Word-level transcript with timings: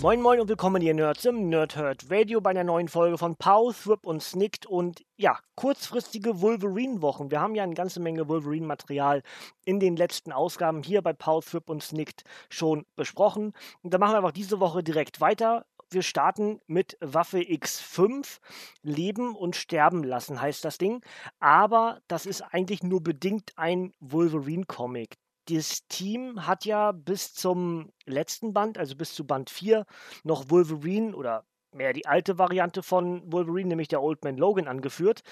Moin 0.00 0.22
Moin 0.22 0.38
und 0.38 0.48
willkommen 0.48 0.80
ihr 0.80 0.94
Nerds 0.94 1.24
im 1.24 1.48
Nerdhurt 1.48 2.08
Radio 2.08 2.40
bei 2.40 2.50
einer 2.50 2.62
neuen 2.62 2.86
Folge 2.86 3.18
von 3.18 3.34
Pow, 3.34 3.76
Thrip 3.76 4.06
und 4.06 4.22
Snicked 4.22 4.64
und 4.64 5.04
ja, 5.16 5.40
kurzfristige 5.56 6.40
Wolverine-Wochen. 6.40 7.32
Wir 7.32 7.40
haben 7.40 7.56
ja 7.56 7.64
eine 7.64 7.74
ganze 7.74 7.98
Menge 7.98 8.28
Wolverine-Material 8.28 9.24
in 9.64 9.80
den 9.80 9.96
letzten 9.96 10.30
Ausgaben 10.30 10.84
hier 10.84 11.02
bei 11.02 11.12
Pow, 11.14 11.44
Thrip 11.44 11.68
und 11.68 11.82
Snicked 11.82 12.22
schon 12.48 12.86
besprochen. 12.94 13.54
Und 13.82 13.92
da 13.92 13.98
machen 13.98 14.12
wir 14.12 14.18
einfach 14.18 14.30
diese 14.30 14.60
Woche 14.60 14.84
direkt 14.84 15.20
weiter. 15.20 15.66
Wir 15.90 16.02
starten 16.02 16.60
mit 16.68 16.96
Waffe 17.00 17.38
X5. 17.38 18.38
Leben 18.82 19.34
und 19.34 19.56
sterben 19.56 20.04
lassen 20.04 20.40
heißt 20.40 20.64
das 20.64 20.78
Ding. 20.78 21.02
Aber 21.40 21.98
das 22.06 22.24
ist 22.24 22.42
eigentlich 22.42 22.84
nur 22.84 23.02
bedingt 23.02 23.50
ein 23.56 23.92
Wolverine-Comic 23.98 25.16
das 25.48 25.86
Team 25.88 26.46
hat 26.46 26.64
ja 26.64 26.92
bis 26.92 27.34
zum 27.34 27.92
letzten 28.06 28.52
Band, 28.52 28.78
also 28.78 28.96
bis 28.96 29.14
zu 29.14 29.26
Band 29.26 29.50
4, 29.50 29.86
noch 30.24 30.50
Wolverine 30.50 31.14
oder 31.16 31.44
mehr 31.72 31.92
die 31.92 32.06
alte 32.06 32.38
Variante 32.38 32.82
von 32.82 33.22
Wolverine, 33.30 33.68
nämlich 33.68 33.88
der 33.88 34.02
Old 34.02 34.24
Man 34.24 34.36
Logan, 34.36 34.68
angeführt 34.68 35.22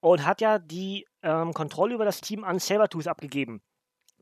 und 0.00 0.24
hat 0.26 0.40
ja 0.40 0.58
die 0.58 1.06
ähm, 1.22 1.52
Kontrolle 1.52 1.94
über 1.94 2.04
das 2.04 2.20
Team 2.20 2.44
an 2.44 2.58
Sabertooth 2.58 3.08
abgegeben. 3.08 3.62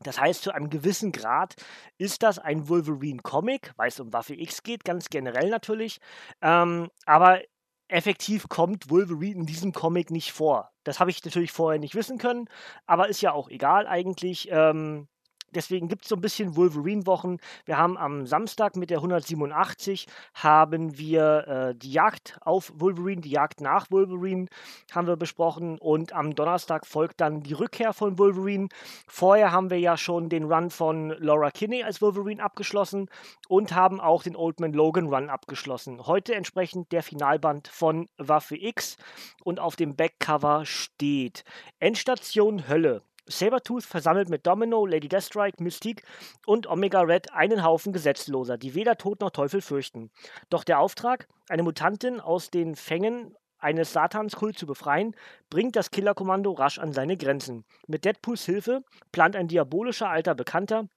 Das 0.03 0.19
heißt, 0.19 0.41
zu 0.41 0.51
einem 0.51 0.69
gewissen 0.69 1.11
Grad 1.11 1.55
ist 1.97 2.23
das 2.23 2.39
ein 2.39 2.67
Wolverine-Comic, 2.67 3.73
weil 3.77 3.89
es 3.89 3.99
um 3.99 4.11
Waffe 4.13 4.33
X 4.33 4.63
geht, 4.63 4.83
ganz 4.83 5.09
generell 5.09 5.49
natürlich. 5.49 5.99
Ähm, 6.41 6.89
aber 7.05 7.41
effektiv 7.87 8.47
kommt 8.49 8.89
Wolverine 8.89 9.41
in 9.41 9.45
diesem 9.45 9.73
Comic 9.73 10.09
nicht 10.09 10.31
vor. 10.31 10.71
Das 10.83 10.99
habe 10.99 11.11
ich 11.11 11.23
natürlich 11.23 11.51
vorher 11.51 11.79
nicht 11.79 11.93
wissen 11.93 12.17
können, 12.17 12.47
aber 12.87 13.09
ist 13.09 13.21
ja 13.21 13.33
auch 13.33 13.49
egal 13.49 13.85
eigentlich. 13.85 14.47
Ähm, 14.49 15.07
deswegen 15.53 15.87
gibt 15.87 16.03
es 16.03 16.09
so 16.09 16.15
ein 16.15 16.21
bisschen 16.21 16.55
Wolverine-Wochen. 16.55 17.37
Wir 17.65 17.77
haben 17.77 17.97
am 17.97 18.25
Samstag 18.25 18.75
mit 18.75 18.89
der 18.89 18.97
187 18.97 20.07
haben 20.33 20.97
wir 20.97 21.47
äh, 21.47 21.75
die 21.75 21.91
Jagd 21.91 22.37
auf 22.41 22.71
Wolverine, 22.75 23.21
die 23.21 23.31
Jagd 23.31 23.61
nach 23.61 23.89
Wolverine 23.91 24.47
haben 24.91 25.07
wir 25.07 25.15
besprochen 25.15 25.77
und 25.77 26.13
am 26.13 26.35
Donnerstag 26.35 26.85
folgt 26.85 27.21
dann 27.21 27.41
die 27.41 27.53
Rückkehr 27.53 27.93
von 27.93 28.17
Wolverine. 28.17 28.67
Vorher 29.07 29.51
haben 29.51 29.69
wir 29.69 29.79
ja 29.79 29.97
schon 29.97 30.29
den 30.29 30.43
Run 30.43 30.69
von 30.69 31.09
Laura 31.19 31.51
Kinney 31.51 31.83
als 31.83 32.01
Wolverine 32.01 32.43
abgeschlossen 32.43 33.09
und 33.47 33.73
haben 33.73 33.99
auch 33.99 34.23
den 34.23 34.35
Old 34.35 34.59
Man 34.59 34.73
Logan 34.73 35.07
Run 35.07 35.29
abgeschlossen. 35.29 36.05
Heute 36.05 36.35
entsprechend 36.35 36.91
der 36.91 37.03
Finalband 37.03 37.67
von 37.67 38.07
Waffe 38.17 38.57
X 38.57 38.97
und 39.43 39.59
auf 39.59 39.75
dem 39.75 39.95
Backcover 39.95 40.65
steht 40.65 41.43
Endstation 41.79 42.67
Hölle. 42.67 43.01
Sabertooth 43.27 43.83
versammelt 43.83 44.29
mit 44.29 44.45
Domino, 44.45 44.85
Lady 44.85 45.07
Deathstrike, 45.07 45.61
Mystique 45.61 46.03
und 46.45 46.67
Omega 46.67 47.01
Red 47.01 47.33
einen 47.33 47.63
Haufen 47.63 47.93
Gesetzloser, 47.93 48.57
die 48.57 48.75
weder 48.75 48.97
Tod 48.97 49.21
noch 49.21 49.31
Teufel 49.31 49.61
fürchten. 49.61 50.11
Doch 50.49 50.63
der 50.63 50.79
Auftrag, 50.79 51.27
eine 51.49 51.63
Mutantin 51.63 52.19
aus 52.19 52.49
den 52.49 52.75
Fängen 52.75 53.35
eines 53.59 53.93
Satanskult 53.93 54.57
zu 54.57 54.65
befreien, 54.65 55.15
bringt 55.49 55.75
das 55.75 55.91
Killerkommando 55.91 56.51
rasch 56.51 56.79
an 56.79 56.93
seine 56.93 57.15
Grenzen. 57.15 57.63
Mit 57.87 58.05
Deadpools 58.05 58.45
Hilfe 58.45 58.83
plant 59.11 59.35
ein 59.35 59.47
diabolischer 59.47 60.09
alter 60.09 60.35
Bekannter, 60.35 60.87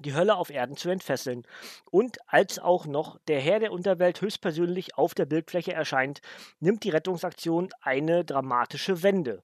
die 0.00 0.14
Hölle 0.14 0.36
auf 0.36 0.50
Erden 0.50 0.76
zu 0.76 0.90
entfesseln. 0.90 1.46
Und 1.90 2.18
als 2.26 2.58
auch 2.58 2.86
noch 2.86 3.18
der 3.28 3.40
Herr 3.40 3.60
der 3.60 3.72
Unterwelt 3.72 4.20
höchstpersönlich 4.20 4.96
auf 4.96 5.14
der 5.14 5.26
Bildfläche 5.26 5.72
erscheint, 5.72 6.20
nimmt 6.60 6.84
die 6.84 6.90
Rettungsaktion 6.90 7.70
eine 7.80 8.24
dramatische 8.24 9.02
Wende. 9.02 9.42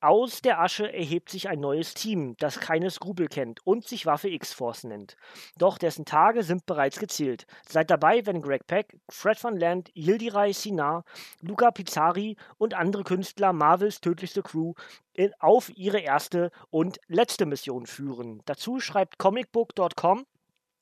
Aus 0.00 0.42
der 0.42 0.60
Asche 0.60 0.92
erhebt 0.92 1.30
sich 1.30 1.48
ein 1.48 1.60
neues 1.60 1.94
Team, 1.94 2.36
das 2.38 2.58
keine 2.58 2.90
Skrupel 2.90 3.28
kennt 3.28 3.64
und 3.64 3.86
sich 3.86 4.04
Waffe 4.06 4.28
X-Force 4.28 4.84
nennt. 4.84 5.16
Doch 5.58 5.78
dessen 5.78 6.04
Tage 6.04 6.42
sind 6.42 6.66
bereits 6.66 6.98
gezählt. 6.98 7.46
Seid 7.68 7.90
dabei, 7.90 8.26
wenn 8.26 8.42
Greg 8.42 8.66
Peck, 8.66 8.96
Fred 9.08 9.42
Van 9.42 9.56
Land, 9.56 9.90
Yildiray 9.94 10.52
Sinar, 10.52 11.04
Luca 11.40 11.70
Pizzari 11.70 12.36
und 12.58 12.74
andere 12.74 13.04
Künstler 13.04 13.52
Marvels 13.52 14.00
tödlichste 14.00 14.42
Crew 14.42 14.74
in, 15.14 15.32
auf 15.38 15.70
ihre 15.76 16.00
erste 16.00 16.50
und 16.70 16.98
letzte 17.06 17.46
Mission 17.46 17.86
führen. 17.86 18.42
Dazu 18.46 18.80
schreibt 18.80 19.18
comicbook.com, 19.18 20.26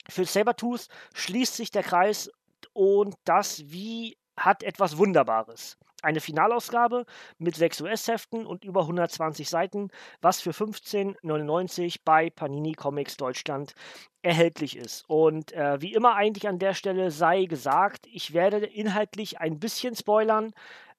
für 0.09 0.25
Sabertooth 0.25 0.89
schließt 1.15 1.57
sich 1.57 1.71
der 1.71 1.83
Kreis 1.83 2.31
und 2.73 3.15
das 3.25 3.71
wie 3.71 4.17
hat 4.37 4.63
etwas 4.63 4.97
Wunderbares. 4.97 5.77
Eine 6.03 6.21
Finalausgabe 6.21 7.05
mit 7.37 7.57
6 7.57 7.83
US-Heften 7.83 8.47
und 8.47 8.65
über 8.65 8.81
120 8.83 9.51
Seiten, 9.51 9.89
was 10.23 10.41
für 10.41 10.53
15,99 10.53 11.97
bei 12.05 12.31
Panini 12.31 12.73
Comics 12.73 13.19
Deutschland 13.19 13.75
erhältlich 14.23 14.77
ist. 14.77 15.05
Und 15.09 15.53
äh, 15.53 15.81
wie 15.83 15.93
immer 15.93 16.15
eigentlich 16.15 16.49
an 16.49 16.59
der 16.59 16.73
Stelle 16.73 17.11
sei 17.11 17.45
gesagt, 17.45 18.07
ich 18.11 18.33
werde 18.33 18.65
inhaltlich 18.65 19.41
ein 19.41 19.59
bisschen 19.59 19.95
spoilern. 19.95 20.53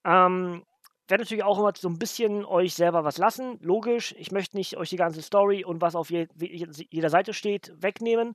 Ähm, 0.06 0.64
werde 1.12 1.24
natürlich 1.24 1.44
auch 1.44 1.60
immer 1.60 1.74
so 1.78 1.90
ein 1.90 2.00
bisschen 2.00 2.46
euch 2.46 2.74
selber 2.74 3.04
was 3.04 3.18
lassen. 3.18 3.60
Logisch, 3.62 4.16
ich 4.18 4.32
möchte 4.32 4.58
nicht 4.58 4.78
euch 4.78 4.90
die 4.90 4.96
ganze 4.96 5.22
Story 5.22 5.64
und 5.64 5.82
was 5.82 5.96
auf 5.96 6.10
je, 6.10 6.28
jeder 6.90 7.10
Seite 7.10 7.34
steht 7.34 7.72
wegnehmen. 7.80 8.34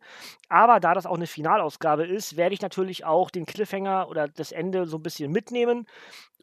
Aber 0.49 0.79
da 0.79 0.95
das 0.95 1.07
auch 1.07 1.17
eine 1.17 1.27
Finalausgabe 1.27 2.07
ist, 2.07 2.37
werde 2.37 2.55
ich 2.55 2.61
natürlich 2.61 3.05
auch 3.05 3.31
den 3.31 3.47
Cliffhanger 3.47 4.09
oder 4.09 4.29
das 4.29 4.53
Ende 4.53 4.87
so 4.87 4.99
ein 4.99 5.03
bisschen 5.03 5.33
mitnehmen, 5.33 5.87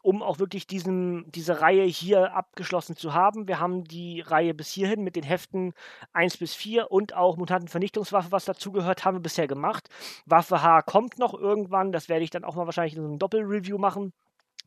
um 0.02 0.22
auch 0.24 0.40
wirklich 0.40 0.68
diesen, 0.68 1.32
diese 1.32 1.62
Reihe 1.62 1.84
hier 1.84 2.36
abgeschlossen 2.36 2.96
zu 2.96 3.14
haben. 3.14 3.48
Wir 3.48 3.60
haben 3.60 3.84
die 3.84 4.22
Reihe 4.22 4.54
bis 4.54 4.70
hierhin 4.70 5.04
mit 5.04 5.16
den 5.16 5.24
Heften 5.24 5.74
1 6.14 6.38
bis 6.38 6.56
4 6.56 6.92
und 6.92 7.16
auch 7.16 7.38
Mutantenvernichtungswaffe, 7.38 8.32
was 8.32 8.46
dazugehört, 8.46 9.06
haben 9.06 9.18
wir 9.18 9.22
bisher 9.22 9.48
gemacht. 9.48 9.88
Waffe 10.26 10.62
H 10.64 10.82
kommt 10.82 11.20
noch 11.20 11.34
irgendwann. 11.34 11.92
Das 11.92 12.10
werde 12.10 12.24
ich 12.24 12.32
dann 12.32 12.44
auch 12.44 12.56
mal 12.56 12.66
wahrscheinlich 12.66 12.98
in 12.98 13.06
einem 13.06 13.20
Doppelreview 13.20 13.78
machen. 13.78 14.14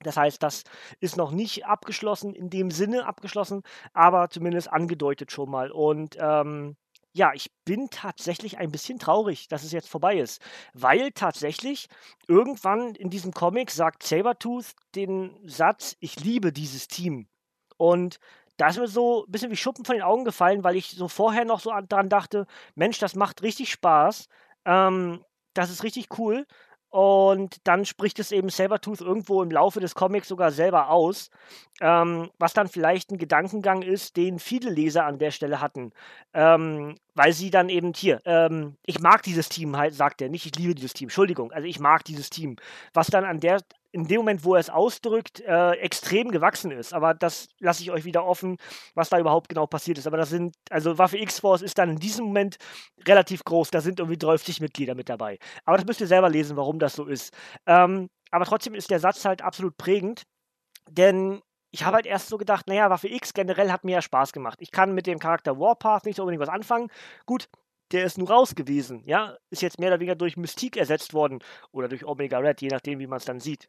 Das 0.03 0.17
heißt, 0.17 0.43
das 0.43 0.65
ist 1.01 1.17
noch 1.17 1.31
nicht 1.31 1.67
abgeschlossen, 1.67 2.35
in 2.35 2.51
dem 2.51 2.71
Sinne 2.71 3.07
abgeschlossen, 3.07 3.63
aber 3.93 4.29
zumindest 4.31 4.71
angedeutet 4.71 5.33
schon 5.33 5.51
mal. 5.51 5.71
Und 5.71 6.17
ähm, 6.21 6.77
ja, 7.17 7.33
ich 7.33 7.51
bin 7.65 7.89
tatsächlich 7.91 8.59
ein 8.59 8.71
bisschen 8.71 8.99
traurig, 8.99 9.49
dass 9.49 9.65
es 9.65 9.73
jetzt 9.73 9.89
vorbei 9.89 10.19
ist. 10.19 10.43
Weil 10.75 11.13
tatsächlich 11.13 11.89
irgendwann 12.29 12.95
in 12.95 13.09
diesem 13.09 13.33
Comic 13.33 13.71
sagt 13.71 14.03
Sabertooth 14.03 14.75
den 14.95 15.35
Satz, 15.49 15.97
ich 16.01 16.21
liebe 16.21 16.53
dieses 16.53 16.89
Team. 16.89 17.27
Und 17.79 18.19
da 18.59 18.69
ist 18.69 18.79
mir 18.79 18.89
so 18.89 19.25
ein 19.25 19.31
bisschen 19.33 19.51
wie 19.51 19.57
Schuppen 19.57 19.87
von 19.87 19.97
den 19.97 20.03
Augen 20.03 20.25
gefallen, 20.25 20.63
weil 20.63 20.77
ich 20.77 20.91
so 20.91 21.09
vorher 21.09 21.47
noch 21.47 21.61
so 21.61 21.73
daran 21.89 22.11
dachte, 22.11 22.47
Mensch, 22.75 22.99
das 22.99 23.15
macht 23.15 23.43
richtig 23.43 23.71
Spaß. 23.71 24.29
Ähm, 24.67 25.25
das 25.55 25.71
ist 25.71 25.85
richtig 25.85 26.19
cool. 26.19 26.47
Und 26.91 27.67
dann 27.67 27.85
spricht 27.85 28.19
es 28.19 28.33
eben 28.33 28.49
Sabertooth 28.49 29.01
irgendwo 29.01 29.43
im 29.43 29.51
Laufe 29.51 29.81
des 29.81 29.95
Comics 29.95 30.29
sogar 30.29 30.51
selber 30.51 30.91
aus, 30.91 31.31
ähm, 31.81 32.31
was 32.39 32.55
dann 32.55 32.69
vielleicht 32.69 33.11
ein 33.11 33.19
Gedankengang 33.19 33.83
ist, 33.83 34.17
den 34.17 34.39
viele 34.39 34.71
Leser 34.71 35.05
an 35.05 35.19
der 35.19 35.31
Stelle 35.31 35.61
hatten. 35.61 35.93
Ähm, 36.33 36.97
weil 37.15 37.33
sie 37.33 37.51
dann 37.51 37.69
eben 37.69 37.93
hier, 37.95 38.21
ähm, 38.25 38.77
ich 38.87 39.01
mag 39.01 39.23
dieses 39.23 39.49
Team, 39.49 39.77
halt, 39.77 39.95
sagt 39.95 40.23
er, 40.23 40.29
nicht 40.29 40.47
ich 40.47 40.57
liebe 40.57 40.75
dieses 40.75 40.93
Team, 40.93 41.07
Entschuldigung, 41.07 41.53
also 41.53 41.67
ich 41.67 41.81
mag 41.81 42.05
dieses 42.05 42.31
Team. 42.31 42.57
Was 42.95 43.09
dann 43.09 43.25
an 43.25 43.41
der 43.41 43.61
in 43.97 44.07
dem 44.07 44.19
Moment, 44.19 44.45
wo 44.45 44.55
er 44.55 44.61
es 44.61 44.69
ausdrückt, 44.69 45.41
äh, 45.41 45.73
extrem 45.77 46.31
gewachsen 46.31 46.71
ist. 46.71 46.93
Aber 46.93 47.15
das 47.15 47.49
lasse 47.61 47.83
ich 47.83 47.91
euch 47.91 48.05
wieder 48.05 48.27
offen, 48.27 48.59
was 48.95 49.09
da 49.09 49.19
überhaupt 49.19 49.49
genau 49.49 49.67
passiert 49.67 49.97
ist. 49.97 50.07
Aber 50.07 50.19
das 50.19 50.29
sind, 50.29 50.55
also 50.69 50.99
Waffe 50.99 51.17
X-Force 51.19 51.63
ist 51.63 51.79
dann 51.79 51.91
in 51.91 51.99
diesem 51.99 52.27
Moment 52.27 52.59
relativ 53.09 53.43
groß. 53.45 53.71
Da 53.71 53.81
sind 53.81 53.99
irgendwie 53.99 54.19
30 54.19 54.61
Mitglieder 54.61 54.95
mit 54.95 55.09
dabei. 55.09 55.39
Aber 55.65 55.79
das 55.79 55.87
müsst 55.87 56.03
ihr 56.03 56.07
selber 56.07 56.29
lesen, 56.29 56.59
warum 56.59 56.79
das 56.79 56.95
so 56.95 57.07
ist. 57.07 57.33
Ähm, 57.65 58.11
aber 58.31 58.45
trotzdem 58.45 58.75
ist 58.75 58.91
der 58.91 59.01
Satz 59.01 59.25
halt 59.25 59.41
absolut 59.41 59.79
prägend. 59.79 60.25
Denn 60.91 61.41
ich 61.71 61.85
habe 61.85 61.97
halt 61.97 62.07
erst 62.07 62.29
so 62.29 62.37
gedacht, 62.37 62.69
naja, 62.69 62.91
Waffe 62.91 63.09
X 63.09 63.33
generell 63.33 63.73
hat 63.73 63.85
mir 63.85 63.93
ja 63.93 64.03
Spaß 64.03 64.35
gemacht. 64.35 64.59
Ich 64.61 64.73
kann 64.73 64.95
mit 64.95 65.07
dem 65.07 65.19
Charakter 65.19 65.59
Warpath 65.59 66.05
nicht 66.05 66.17
so 66.17 66.23
unbedingt 66.23 66.43
was 66.43 66.55
anfangen. 66.55 66.91
Gut, 67.25 67.49
der 67.93 68.05
ist 68.05 68.19
nur 68.19 68.29
raus 68.29 68.55
gewesen, 68.55 69.03
ja, 69.07 69.37
ist 69.51 69.63
jetzt 69.63 69.79
mehr 69.79 69.89
oder 69.91 70.01
weniger 70.01 70.17
durch 70.17 70.37
Mystique 70.37 70.77
ersetzt 70.77 71.15
worden 71.15 71.39
oder 71.73 71.89
durch 71.89 72.05
Omega 72.05 72.39
Red, 72.39 72.61
je 72.61 72.69
nachdem, 72.69 72.99
wie 72.99 73.07
man 73.07 73.19
es 73.19 73.25
dann 73.25 73.41
sieht. 73.41 73.69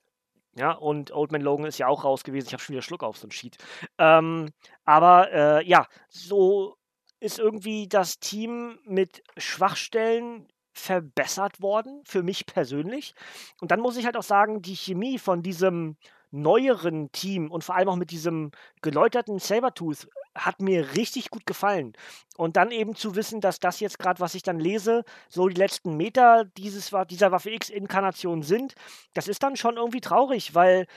Ja, 0.57 0.71
und 0.71 1.12
Old 1.12 1.31
Man 1.31 1.42
Logan 1.42 1.68
ist 1.68 1.77
ja 1.77 1.88
auch 1.88 2.04
raus 2.04 2.24
gewesen. 2.24 2.48
Ich 2.48 2.54
habe 2.54 2.63
schon 2.63 2.74
wieder 2.74 2.81
Schluck 2.81 3.04
auf 3.04 3.18
so 3.18 3.27
ein 3.27 3.31
Sheet. 3.31 3.57
Ähm, 4.00 4.50
aber 4.86 5.31
äh, 5.31 5.68
ja, 5.68 5.86
so 6.09 6.75
ist 7.19 7.39
irgendwie 7.39 7.88
das 7.88 8.19
Team 8.19 8.80
mit 8.83 9.24
Schwachstellen 9.38 10.48
verbessert 10.74 11.62
worden, 11.62 12.01
für 12.06 12.24
mich 12.24 12.45
persönlich. 12.45 13.13
Und 13.62 13.71
dann 13.71 13.80
muss 13.80 13.98
ich 13.98 14.06
halt 14.06 14.18
auch 14.18 14.24
sagen, 14.24 14.62
die 14.62 14.75
Chemie 14.75 15.19
von 15.19 15.42
diesem 15.44 15.98
neueren 16.31 17.12
Team 17.12 17.51
und 17.51 17.63
vor 17.63 17.75
allem 17.75 17.89
auch 17.89 17.95
mit 17.95 18.12
diesem 18.12 18.51
geläuterten 18.81 19.39
Sabertooth 19.39 20.07
hat 20.38 20.62
mir 20.62 20.95
richtig 20.95 21.30
gut 21.30 21.45
gefallen. 21.45 21.94
Und 22.38 22.57
dann 22.57 22.72
eben 22.72 22.95
zu 22.95 23.16
wissen, 23.16 23.42
dass 23.42 23.60
das 23.60 23.80
jetzt 23.80 24.00
gerade, 24.00 24.19
was 24.19 24.36
ich 24.36 24.44
dann 24.44 24.60
lese, 24.60 25.04
so 25.30 25.48
die 25.48 25.60
letzten 25.60 25.98
Meter 25.98 26.45
dieses, 26.57 26.92
dieser 27.10 27.31
Waffe 27.31 27.51
X-Inkarnation 27.51 28.44
sind, 28.44 28.75
das 29.13 29.28
ist 29.28 29.44
dann 29.44 29.56
schon 29.56 29.78
irgendwie 29.78 30.01
traurig, 30.01 30.56
weil 30.56 30.88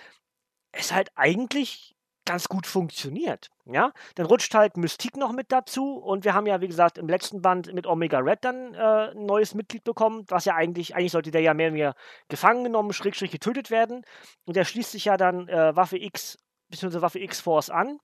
es 0.73 0.93
halt 0.93 1.11
eigentlich 1.17 1.97
ganz 2.25 2.49
gut 2.49 2.67
funktioniert. 2.67 3.49
Ja, 3.65 3.93
dann 4.15 4.27
rutscht 4.27 4.55
halt 4.55 4.77
Mystique 4.77 5.19
noch 5.19 5.33
mit 5.33 5.51
dazu 5.53 5.97
und 5.97 6.25
wir 6.25 6.35
haben 6.35 6.47
ja, 6.47 6.61
wie 6.61 6.69
gesagt, 6.69 6.99
im 6.99 7.09
letzten 7.09 7.43
Band 7.43 7.73
mit 7.73 7.87
Omega 7.87 8.19
Red 8.19 8.45
dann 8.45 8.75
äh, 8.75 9.11
ein 9.11 9.27
neues 9.27 9.55
Mitglied 9.55 9.85
bekommen, 9.85 10.25
was 10.29 10.45
ja 10.45 10.55
eigentlich, 10.55 10.95
eigentlich 10.95 11.13
sollte 11.13 11.31
der 11.31 11.41
ja 11.41 11.55
mehr 11.55 11.69
und 11.69 11.75
mehr 11.75 11.95
gefangen 12.29 12.65
genommen, 12.65 12.93
schrägstrich 12.93 13.31
getötet 13.31 13.71
werden 13.71 14.05
und 14.45 14.57
der 14.57 14.65
schließt 14.65 14.93
sich 14.93 15.07
ja 15.07 15.17
dann 15.17 15.49
äh, 15.49 15.75
Waffe 15.75 15.99
X 15.99 16.39
bzw. 16.69 17.01
Waffe 17.01 17.21
X-Force 17.21 17.71
an 17.71 17.99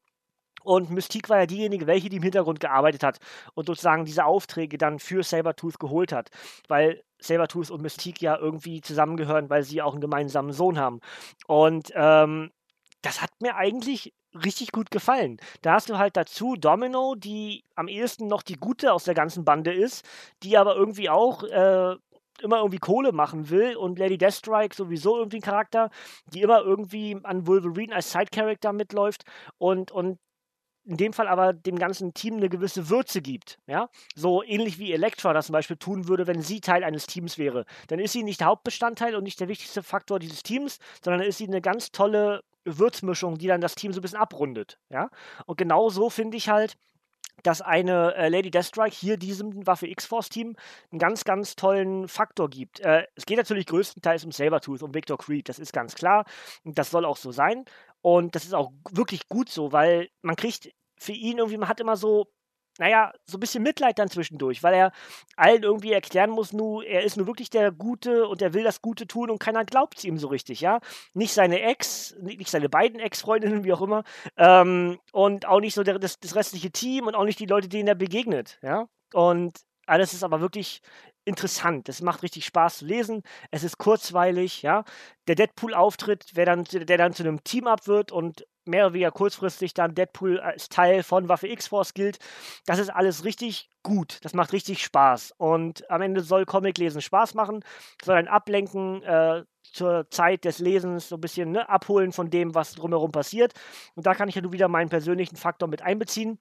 und 0.66 0.90
Mystique 0.90 1.28
war 1.28 1.38
ja 1.38 1.46
diejenige, 1.46 1.86
welche 1.86 2.08
die 2.08 2.16
im 2.16 2.24
Hintergrund 2.24 2.58
gearbeitet 2.58 3.04
hat 3.04 3.18
und 3.54 3.66
sozusagen 3.66 4.04
diese 4.04 4.24
Aufträge 4.24 4.78
dann 4.78 4.98
für 4.98 5.22
Sabertooth 5.22 5.78
geholt 5.78 6.12
hat, 6.12 6.30
weil 6.66 7.02
Sabertooth 7.20 7.70
und 7.70 7.82
Mystique 7.82 8.20
ja 8.20 8.36
irgendwie 8.36 8.80
zusammengehören, 8.80 9.48
weil 9.48 9.62
sie 9.62 9.80
auch 9.80 9.92
einen 9.92 10.00
gemeinsamen 10.00 10.52
Sohn 10.52 10.78
haben. 10.78 11.00
Und 11.46 11.92
ähm, 11.94 12.50
das 13.00 13.22
hat 13.22 13.30
mir 13.40 13.54
eigentlich 13.54 14.12
richtig 14.34 14.72
gut 14.72 14.90
gefallen. 14.90 15.38
Da 15.62 15.74
hast 15.74 15.88
du 15.88 15.98
halt 15.98 16.16
dazu 16.16 16.56
Domino, 16.56 17.14
die 17.14 17.62
am 17.76 17.86
ehesten 17.86 18.26
noch 18.26 18.42
die 18.42 18.56
gute 18.56 18.92
aus 18.92 19.04
der 19.04 19.14
ganzen 19.14 19.44
Bande 19.44 19.72
ist, 19.72 20.04
die 20.42 20.58
aber 20.58 20.74
irgendwie 20.74 21.08
auch 21.08 21.44
äh, 21.44 21.94
immer 22.42 22.58
irgendwie 22.58 22.78
Kohle 22.78 23.12
machen 23.12 23.50
will 23.50 23.76
und 23.76 23.98
Lady 24.00 24.18
Deathstrike 24.18 24.74
sowieso 24.74 25.16
irgendwie 25.16 25.38
ein 25.38 25.42
Charakter, 25.42 25.90
die 26.32 26.42
immer 26.42 26.60
irgendwie 26.60 27.16
an 27.22 27.46
Wolverine 27.46 27.94
als 27.94 28.10
Side-Character 28.10 28.72
mitläuft 28.72 29.24
und, 29.58 29.90
und 29.92 30.18
in 30.86 30.96
dem 30.96 31.12
Fall 31.12 31.28
aber 31.28 31.52
dem 31.52 31.78
ganzen 31.78 32.14
Team 32.14 32.36
eine 32.36 32.48
gewisse 32.48 32.88
Würze 32.88 33.20
gibt. 33.20 33.58
Ja? 33.66 33.88
So 34.14 34.42
ähnlich 34.42 34.78
wie 34.78 34.92
Elektra 34.92 35.32
das 35.32 35.46
zum 35.46 35.52
Beispiel 35.52 35.76
tun 35.76 36.08
würde, 36.08 36.26
wenn 36.26 36.42
sie 36.42 36.60
Teil 36.60 36.84
eines 36.84 37.06
Teams 37.06 37.38
wäre. 37.38 37.66
Dann 37.88 37.98
ist 37.98 38.12
sie 38.12 38.22
nicht 38.22 38.40
der 38.40 38.46
Hauptbestandteil 38.46 39.16
und 39.16 39.24
nicht 39.24 39.40
der 39.40 39.48
wichtigste 39.48 39.82
Faktor 39.82 40.18
dieses 40.18 40.42
Teams, 40.42 40.78
sondern 41.02 41.22
ist 41.22 41.38
sie 41.38 41.48
eine 41.48 41.60
ganz 41.60 41.90
tolle 41.90 42.42
Würzmischung, 42.64 43.38
die 43.38 43.46
dann 43.46 43.60
das 43.60 43.74
Team 43.74 43.92
so 43.92 44.00
ein 44.00 44.02
bisschen 44.02 44.18
abrundet. 44.18 44.78
Ja? 44.88 45.10
Und 45.46 45.58
genau 45.58 45.88
so 45.90 46.08
finde 46.08 46.36
ich 46.36 46.48
halt, 46.48 46.76
dass 47.42 47.62
eine 47.62 48.14
äh, 48.14 48.28
Lady 48.28 48.50
Deathstrike 48.50 48.94
hier 48.94 49.16
diesem 49.16 49.66
Waffe 49.66 49.86
X-Force-Team 49.86 50.56
einen 50.90 50.98
ganz, 50.98 51.24
ganz 51.24 51.56
tollen 51.56 52.08
Faktor 52.08 52.50
gibt. 52.50 52.80
Äh, 52.80 53.06
es 53.14 53.26
geht 53.26 53.36
natürlich 53.36 53.66
größtenteils 53.66 54.24
um 54.24 54.32
Sabertooth, 54.32 54.82
um 54.82 54.94
Victor 54.94 55.18
Creed, 55.18 55.48
das 55.48 55.58
ist 55.58 55.72
ganz 55.72 55.94
klar. 55.94 56.24
Und 56.64 56.78
das 56.78 56.90
soll 56.90 57.04
auch 57.04 57.16
so 57.16 57.32
sein. 57.32 57.64
Und 58.02 58.34
das 58.34 58.44
ist 58.44 58.54
auch 58.54 58.72
wirklich 58.90 59.28
gut 59.28 59.48
so, 59.48 59.72
weil 59.72 60.08
man 60.22 60.36
kriegt 60.36 60.70
für 60.98 61.12
ihn 61.12 61.38
irgendwie, 61.38 61.58
man 61.58 61.68
hat 61.68 61.80
immer 61.80 61.96
so 61.96 62.28
naja, 62.78 63.12
so 63.24 63.36
ein 63.36 63.40
bisschen 63.40 63.62
Mitleid 63.62 63.98
dann 63.98 64.08
zwischendurch, 64.08 64.62
weil 64.62 64.74
er 64.74 64.92
allen 65.36 65.62
irgendwie 65.62 65.92
erklären 65.92 66.30
muss, 66.30 66.52
nu, 66.52 66.82
er 66.82 67.02
ist 67.02 67.16
nur 67.16 67.26
wirklich 67.26 67.50
der 67.50 67.72
Gute 67.72 68.28
und 68.28 68.42
er 68.42 68.54
will 68.54 68.64
das 68.64 68.82
Gute 68.82 69.06
tun 69.06 69.30
und 69.30 69.38
keiner 69.38 69.64
glaubt 69.64 69.98
es 69.98 70.04
ihm 70.04 70.18
so 70.18 70.28
richtig, 70.28 70.60
ja. 70.60 70.80
Nicht 71.14 71.32
seine 71.32 71.60
Ex, 71.62 72.16
nicht 72.20 72.50
seine 72.50 72.68
beiden 72.68 73.00
Ex-Freundinnen, 73.00 73.64
wie 73.64 73.72
auch 73.72 73.82
immer, 73.82 74.04
ähm, 74.36 74.98
und 75.12 75.46
auch 75.46 75.60
nicht 75.60 75.74
so 75.74 75.82
der, 75.82 75.98
das, 75.98 76.18
das 76.20 76.34
restliche 76.34 76.70
Team 76.70 77.06
und 77.06 77.14
auch 77.14 77.24
nicht 77.24 77.40
die 77.40 77.46
Leute, 77.46 77.68
denen 77.68 77.88
er 77.88 77.94
begegnet, 77.94 78.58
ja. 78.62 78.88
Und 79.12 79.60
alles 79.86 80.12
ist 80.12 80.24
aber 80.24 80.40
wirklich 80.40 80.80
interessant. 81.24 81.88
Es 81.88 82.02
macht 82.02 82.22
richtig 82.22 82.44
Spaß 82.46 82.78
zu 82.78 82.86
lesen. 82.86 83.22
Es 83.50 83.64
ist 83.64 83.78
kurzweilig, 83.78 84.62
ja. 84.62 84.84
Der 85.28 85.34
Deadpool-Auftritt, 85.34 86.36
dann, 86.36 86.64
der 86.64 86.98
dann 86.98 87.12
zu 87.12 87.22
einem 87.22 87.42
Team-Up 87.44 87.86
wird 87.86 88.12
und 88.12 88.46
mehr 88.66 88.86
oder 88.86 88.94
weniger 88.94 89.10
kurzfristig 89.10 89.74
dann 89.74 89.94
Deadpool 89.94 90.40
als 90.40 90.68
Teil 90.68 91.02
von 91.02 91.28
Waffe 91.28 91.48
X-Force 91.48 91.94
gilt. 91.94 92.18
Das 92.66 92.78
ist 92.78 92.90
alles 92.90 93.24
richtig 93.24 93.70
gut. 93.82 94.18
Das 94.22 94.34
macht 94.34 94.52
richtig 94.52 94.82
Spaß. 94.82 95.34
Und 95.36 95.88
am 95.90 96.02
Ende 96.02 96.20
soll 96.20 96.44
Comic-Lesen 96.44 97.02
Spaß 97.02 97.34
machen, 97.34 97.64
soll 98.04 98.16
ein 98.16 98.28
Ablenken 98.28 99.02
äh, 99.02 99.44
zur 99.62 100.08
Zeit 100.10 100.44
des 100.44 100.58
Lesens 100.58 101.08
so 101.08 101.16
ein 101.16 101.20
bisschen 101.20 101.52
ne, 101.52 101.68
abholen 101.68 102.12
von 102.12 102.30
dem, 102.30 102.54
was 102.54 102.72
drumherum 102.72 103.12
passiert. 103.12 103.52
Und 103.94 104.06
da 104.06 104.14
kann 104.14 104.28
ich 104.28 104.34
ja 104.34 104.42
nur 104.42 104.52
wieder 104.52 104.68
meinen 104.68 104.88
persönlichen 104.88 105.36
Faktor 105.36 105.68
mit 105.68 105.82
einbeziehen. 105.82 106.38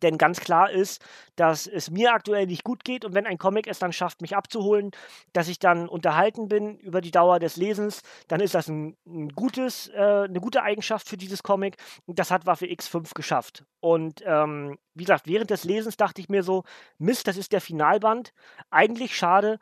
Denn 0.00 0.18
ganz 0.18 0.40
klar 0.40 0.70
ist, 0.70 1.04
dass 1.36 1.66
es 1.66 1.90
mir 1.90 2.12
aktuell 2.14 2.46
nicht 2.46 2.64
gut 2.64 2.84
geht 2.84 3.04
und 3.04 3.14
wenn 3.14 3.26
ein 3.26 3.38
Comic 3.38 3.66
es 3.66 3.78
dann 3.78 3.92
schafft, 3.92 4.22
mich 4.22 4.36
abzuholen, 4.36 4.90
dass 5.32 5.48
ich 5.48 5.58
dann 5.58 5.88
unterhalten 5.88 6.48
bin 6.48 6.78
über 6.78 7.00
die 7.00 7.10
Dauer 7.10 7.38
des 7.38 7.56
Lesens, 7.56 8.02
dann 8.28 8.40
ist 8.40 8.54
das 8.54 8.68
ein, 8.68 8.96
ein 9.06 9.28
gutes, 9.30 9.88
äh, 9.88 10.24
eine 10.24 10.40
gute 10.40 10.62
Eigenschaft 10.62 11.08
für 11.08 11.16
dieses 11.16 11.42
Comic. 11.42 11.76
Und 12.06 12.18
das 12.18 12.30
hat 12.30 12.46
Waffe 12.46 12.66
X5 12.66 13.14
geschafft. 13.14 13.64
Und 13.80 14.22
ähm, 14.24 14.78
wie 14.94 15.04
gesagt, 15.04 15.26
während 15.26 15.50
des 15.50 15.64
Lesens 15.64 15.96
dachte 15.96 16.20
ich 16.20 16.28
mir 16.28 16.42
so, 16.42 16.64
Mist, 16.98 17.26
das 17.28 17.36
ist 17.36 17.52
der 17.52 17.60
Finalband. 17.60 18.32
Eigentlich 18.70 19.16
schade, 19.16 19.58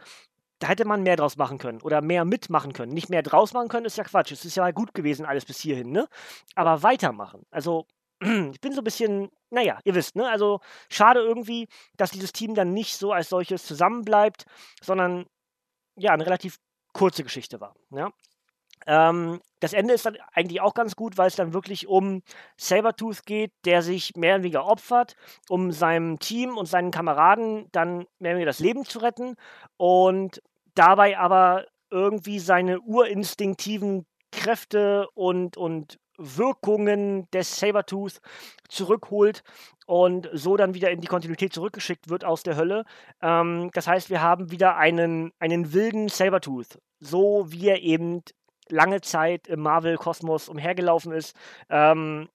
da 0.60 0.68
hätte 0.68 0.84
man 0.84 1.02
mehr 1.02 1.16
draus 1.16 1.36
machen 1.36 1.58
können 1.58 1.80
oder 1.80 2.02
mehr 2.02 2.24
mitmachen 2.24 2.72
können. 2.72 2.92
Nicht 2.92 3.08
mehr 3.08 3.22
draus 3.22 3.52
machen 3.52 3.68
können, 3.68 3.86
ist 3.86 3.96
ja 3.96 4.04
Quatsch. 4.04 4.30
Es 4.30 4.44
ist 4.44 4.56
ja 4.56 4.70
gut 4.70 4.94
gewesen, 4.94 5.24
alles 5.24 5.46
bis 5.46 5.58
hierhin, 5.58 5.90
ne? 5.90 6.06
Aber 6.54 6.82
weitermachen. 6.82 7.46
Also 7.50 7.86
ich 8.20 8.60
bin 8.60 8.72
so 8.72 8.80
ein 8.80 8.84
bisschen, 8.84 9.30
naja, 9.50 9.78
ihr 9.84 9.94
wisst, 9.94 10.16
ne? 10.16 10.28
Also 10.28 10.60
schade 10.90 11.20
irgendwie, 11.20 11.68
dass 11.96 12.10
dieses 12.10 12.32
Team 12.32 12.54
dann 12.54 12.72
nicht 12.72 12.96
so 12.96 13.12
als 13.12 13.28
solches 13.28 13.64
zusammenbleibt, 13.66 14.44
sondern 14.82 15.26
ja, 15.96 16.12
eine 16.12 16.26
relativ 16.26 16.58
kurze 16.92 17.22
Geschichte 17.22 17.60
war. 17.60 17.74
Ja? 17.90 18.10
Ähm, 18.86 19.40
das 19.60 19.72
Ende 19.72 19.94
ist 19.94 20.06
dann 20.06 20.16
eigentlich 20.32 20.60
auch 20.60 20.74
ganz 20.74 20.96
gut, 20.96 21.18
weil 21.18 21.28
es 21.28 21.36
dann 21.36 21.52
wirklich 21.52 21.86
um 21.86 22.22
Sabertooth 22.56 23.24
geht, 23.26 23.52
der 23.64 23.82
sich 23.82 24.16
mehr 24.16 24.36
oder 24.36 24.44
weniger 24.44 24.66
opfert, 24.66 25.16
um 25.48 25.72
seinem 25.72 26.18
Team 26.18 26.56
und 26.56 26.66
seinen 26.66 26.90
Kameraden 26.90 27.68
dann 27.72 28.06
mehr 28.18 28.32
oder 28.32 28.36
weniger 28.36 28.46
das 28.46 28.60
Leben 28.60 28.84
zu 28.84 29.00
retten 29.00 29.36
und 29.76 30.42
dabei 30.74 31.18
aber 31.18 31.66
irgendwie 31.90 32.38
seine 32.38 32.80
urinstinktiven 32.80 34.06
Kräfte 34.32 35.08
und, 35.14 35.56
und 35.56 35.98
Wirkungen 36.20 37.30
des 37.30 37.58
Sabertooth 37.58 38.20
zurückholt 38.68 39.42
und 39.86 40.28
so 40.32 40.56
dann 40.56 40.74
wieder 40.74 40.90
in 40.90 41.00
die 41.00 41.08
Kontinuität 41.08 41.52
zurückgeschickt 41.52 42.08
wird 42.08 42.24
aus 42.24 42.42
der 42.42 42.56
Hölle. 42.56 42.84
Ähm, 43.22 43.70
das 43.72 43.86
heißt, 43.86 44.10
wir 44.10 44.20
haben 44.20 44.50
wieder 44.50 44.76
einen, 44.76 45.32
einen 45.38 45.72
wilden 45.72 46.08
Sabertooth, 46.08 46.78
so 47.00 47.46
wie 47.48 47.68
er 47.68 47.80
eben 47.82 48.22
lange 48.68 49.00
Zeit 49.00 49.48
im 49.48 49.60
Marvel-Kosmos 49.60 50.48
umhergelaufen 50.48 51.12
ist. 51.12 51.34
Ähm, 51.68 52.28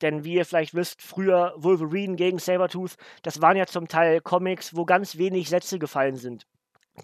denn 0.00 0.24
wie 0.24 0.34
ihr 0.34 0.44
vielleicht 0.44 0.74
wisst, 0.74 1.02
früher 1.02 1.54
Wolverine 1.56 2.16
gegen 2.16 2.38
Sabertooth, 2.38 2.96
das 3.22 3.40
waren 3.40 3.56
ja 3.56 3.66
zum 3.66 3.88
Teil 3.88 4.20
Comics, 4.20 4.74
wo 4.74 4.84
ganz 4.84 5.16
wenig 5.18 5.48
Sätze 5.48 5.78
gefallen 5.78 6.16
sind. 6.16 6.46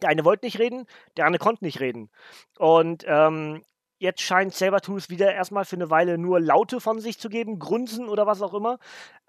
Der 0.02 0.10
eine 0.10 0.24
wollte 0.24 0.46
nicht 0.46 0.58
reden, 0.58 0.86
der 1.16 1.26
andere 1.26 1.42
konnte 1.42 1.64
nicht 1.64 1.80
reden. 1.80 2.10
Und 2.58 3.04
ähm, 3.06 3.62
Jetzt 3.98 4.22
scheint 4.22 4.54
Sabertooth 4.54 5.10
wieder 5.10 5.34
erstmal 5.34 5.64
für 5.64 5.76
eine 5.76 5.90
Weile 5.90 6.18
nur 6.18 6.40
Laute 6.40 6.80
von 6.80 7.00
sich 7.00 7.18
zu 7.18 7.28
geben, 7.28 7.58
Grunzen 7.58 8.08
oder 8.08 8.26
was 8.26 8.42
auch 8.42 8.54
immer. 8.54 8.78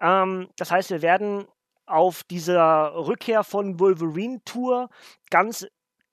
Ähm, 0.00 0.48
das 0.56 0.70
heißt, 0.70 0.90
wir 0.90 1.02
werden 1.02 1.46
auf 1.86 2.22
dieser 2.22 2.94
Rückkehr 2.94 3.42
von 3.42 3.80
Wolverine 3.80 4.40
Tour 4.44 4.88
ganz 5.30 5.66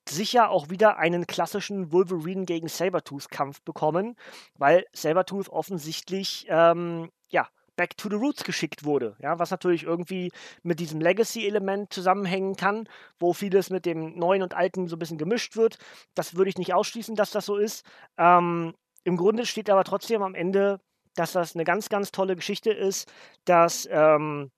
sicher 0.09 0.49
auch 0.49 0.69
wieder 0.69 0.97
einen 0.97 1.27
klassischen 1.27 1.91
Wolverine 1.91 2.45
gegen 2.45 2.67
Sabertooth-Kampf 2.67 3.61
bekommen, 3.61 4.15
weil 4.55 4.85
Sabertooth 4.93 5.49
offensichtlich 5.49 6.47
ähm, 6.49 7.09
ja, 7.29 7.47
back 7.77 7.95
to 7.95 8.09
the 8.09 8.15
roots 8.15 8.43
geschickt 8.43 8.83
wurde. 8.83 9.15
Ja, 9.21 9.39
was 9.39 9.51
natürlich 9.51 9.83
irgendwie 9.83 10.31
mit 10.63 10.81
diesem 10.81 10.99
Legacy-Element 10.99 11.93
zusammenhängen 11.93 12.57
kann, 12.57 12.89
wo 13.19 13.31
vieles 13.31 13.69
mit 13.69 13.85
dem 13.85 14.17
Neuen 14.17 14.43
und 14.43 14.53
Alten 14.53 14.87
so 14.87 14.97
ein 14.97 14.99
bisschen 14.99 15.17
gemischt 15.17 15.55
wird. 15.55 15.77
Das 16.15 16.35
würde 16.35 16.49
ich 16.49 16.57
nicht 16.57 16.73
ausschließen, 16.73 17.15
dass 17.15 17.31
das 17.31 17.45
so 17.45 17.55
ist. 17.55 17.85
Ähm, 18.17 18.73
Im 19.05 19.15
Grunde 19.15 19.45
steht 19.45 19.69
aber 19.69 19.85
trotzdem 19.85 20.21
am 20.21 20.35
Ende, 20.35 20.81
dass 21.15 21.31
das 21.31 21.55
eine 21.55 21.63
ganz, 21.63 21.87
ganz 21.87 22.11
tolle 22.11 22.35
Geschichte 22.35 22.71
ist, 22.71 23.09
dass 23.45 23.87
ähm, 23.89 24.51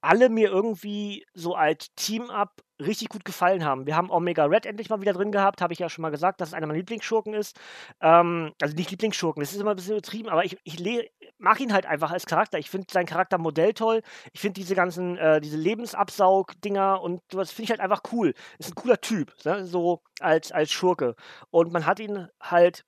alle 0.00 0.28
mir 0.28 0.48
irgendwie 0.48 1.24
so 1.34 1.54
als 1.54 1.94
Team-Up 1.94 2.60
richtig 2.86 3.08
gut 3.08 3.24
gefallen 3.24 3.64
haben. 3.64 3.86
Wir 3.86 3.96
haben 3.96 4.10
Omega 4.10 4.44
Red 4.44 4.66
endlich 4.66 4.90
mal 4.90 5.00
wieder 5.00 5.12
drin 5.12 5.32
gehabt, 5.32 5.60
habe 5.60 5.72
ich 5.72 5.78
ja 5.78 5.88
schon 5.88 6.02
mal 6.02 6.10
gesagt, 6.10 6.40
dass 6.40 6.48
es 6.48 6.54
einer 6.54 6.66
meiner 6.66 6.78
Lieblingsschurken 6.78 7.34
ist. 7.34 7.58
Ähm, 8.00 8.52
also 8.60 8.74
nicht 8.74 8.90
Lieblingsschurken, 8.90 9.40
das 9.40 9.52
ist 9.52 9.60
immer 9.60 9.70
ein 9.70 9.76
bisschen 9.76 9.92
übertrieben, 9.92 10.28
aber 10.28 10.44
ich, 10.44 10.56
ich 10.64 11.10
mag 11.38 11.60
ihn 11.60 11.72
halt 11.72 11.86
einfach 11.86 12.10
als 12.10 12.26
Charakter. 12.26 12.58
Ich 12.58 12.70
finde 12.70 12.86
sein 12.90 13.06
Charaktermodell 13.06 13.74
toll. 13.74 14.02
Ich 14.32 14.40
finde 14.40 14.60
diese 14.60 14.74
ganzen, 14.74 15.16
äh, 15.16 15.40
diese 15.40 15.56
Lebensabsaug-Dinger 15.56 17.00
und 17.00 17.22
sowas 17.30 17.50
finde 17.50 17.64
ich 17.64 17.70
halt 17.70 17.80
einfach 17.80 18.02
cool. 18.12 18.34
Ist 18.58 18.70
ein 18.70 18.74
cooler 18.74 19.00
Typ, 19.00 19.32
ne? 19.44 19.66
so 19.66 20.02
als, 20.20 20.52
als 20.52 20.70
Schurke. 20.70 21.16
Und 21.50 21.72
man 21.72 21.86
hat 21.86 22.00
ihn 22.00 22.28
halt 22.40 22.84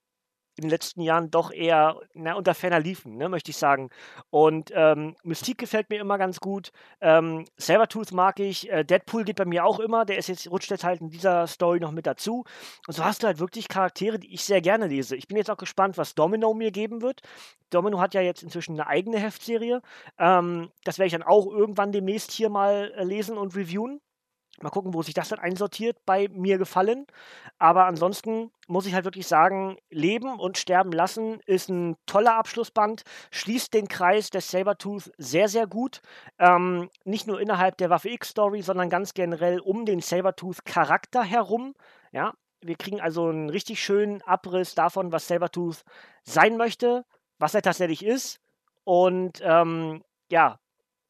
in 0.57 0.63
den 0.63 0.71
letzten 0.71 1.01
Jahren 1.03 1.31
doch 1.31 1.53
eher 1.53 2.01
na, 2.15 2.35
unter 2.35 2.55
ferner 2.55 2.81
liefen, 2.81 3.17
ne, 3.17 3.29
möchte 3.29 3.51
ich 3.51 3.57
sagen. 3.57 3.91
Und 4.31 4.73
ähm, 4.75 5.15
Mystique 5.23 5.59
gefällt 5.59 5.91
mir 5.91 6.01
immer 6.01 6.19
ganz 6.19 6.41
gut. 6.41 6.73
Ähm, 7.01 7.45
Sabertooth 7.57 8.13
mag 8.13 8.41
ich. 8.41 8.71
Äh, 8.71 8.85
Deadpool 8.85 9.25
geht 9.25 9.37
bei 9.37 9.45
mir 9.45 9.65
auch 9.65 9.81
immer. 9.81 10.05
Der 10.05 10.19
ist 10.19 10.29
jetzt, 10.29 10.51
rutscht 10.51 10.71
jetzt 10.71 10.85
halt 10.85 11.01
in 11.01 11.11
dieser 11.11 11.47
Story 11.47 11.81
noch 11.81 11.93
mit 11.93 12.07
dazu. 12.07 12.45
Und 12.87 12.95
so 12.95 13.05
hast 13.05 13.23
du 13.23 13.27
halt 13.27 13.39
wirklich 13.39 13.69
Charaktere, 13.69 14.19
die 14.19 14.33
ich 14.33 14.45
sehr 14.45 14.61
gerne 14.61 14.87
lese. 14.87 15.17
Ich 15.17 15.29
bin 15.29 15.37
jetzt 15.37 15.51
auch 15.51 15.57
gespannt, 15.57 15.99
was 15.99 16.15
Domino 16.15 16.55
mir 16.55 16.71
geben 16.71 17.03
wird. 17.03 17.21
Domino 17.71 18.01
hat 18.01 18.15
ja 18.15 18.21
jetzt 18.21 18.43
inzwischen 18.43 18.73
eine 18.73 18.87
eigene 18.87 19.19
Heftserie. 19.19 19.83
Ähm, 20.19 20.71
das 20.85 20.99
werde 20.99 21.07
ich 21.07 21.13
dann 21.13 21.23
auch 21.23 21.47
irgendwann 21.47 21.93
demnächst 21.93 22.33
hier 22.33 22.49
mal 22.49 22.93
äh, 22.97 23.05
lesen 23.05 23.37
und 23.37 23.55
reviewen. 23.57 24.01
Mal 24.63 24.71
gucken, 24.71 24.95
wo 24.95 25.03
sich 25.03 25.13
das 25.13 25.29
dann 25.29 25.39
einsortiert, 25.39 25.99
bei 26.07 26.29
mir 26.29 26.57
gefallen. 26.57 27.07
Aber 27.59 27.85
ansonsten 27.85 28.51
muss 28.69 28.87
ich 28.87 28.95
halt 28.95 29.05
wirklich 29.05 29.27
sagen, 29.27 29.77
Leben 29.91 30.41
und 30.41 30.57
Sterben 30.57 30.93
lassen 30.93 31.41
ist 31.45 31.69
ein 31.69 31.97
toller 32.07 32.37
Abschlussband, 32.37 33.03
schließt 33.31 33.75
den 33.75 33.89
Kreis 33.89 34.31
des 34.31 34.51
Sabertooth 34.51 35.13
sehr, 35.19 35.49
sehr 35.49 35.67
gut. 35.67 36.01
Ähm, 36.39 36.89
nicht 37.05 37.27
nur 37.27 37.41
innerhalb 37.41 37.77
der 37.77 37.91
Waffe 37.91 38.09
X-Story, 38.09 38.63
sondern 38.63 38.89
ganz 38.89 39.13
generell 39.13 39.61
um 39.61 39.85
den 39.85 40.01
Sabertooth-Charakter 40.01 41.23
herum. 41.23 41.75
Ja, 42.13 42.33
wir 42.63 42.77
kriegen 42.77 43.01
also 43.01 43.29
einen 43.29 43.51
richtig 43.51 43.83
schönen 43.83 44.23
Abriss 44.23 44.75
davon, 44.75 45.13
was 45.13 45.29
Sabertooth 45.29 45.85
sein 46.23 46.57
möchte, 46.57 47.05
was 47.39 47.55
er 47.55 47.63
tatsächlich 47.63 48.05
ist 48.05 48.41
und 48.85 49.41
ähm, 49.43 50.03
ja, 50.31 50.59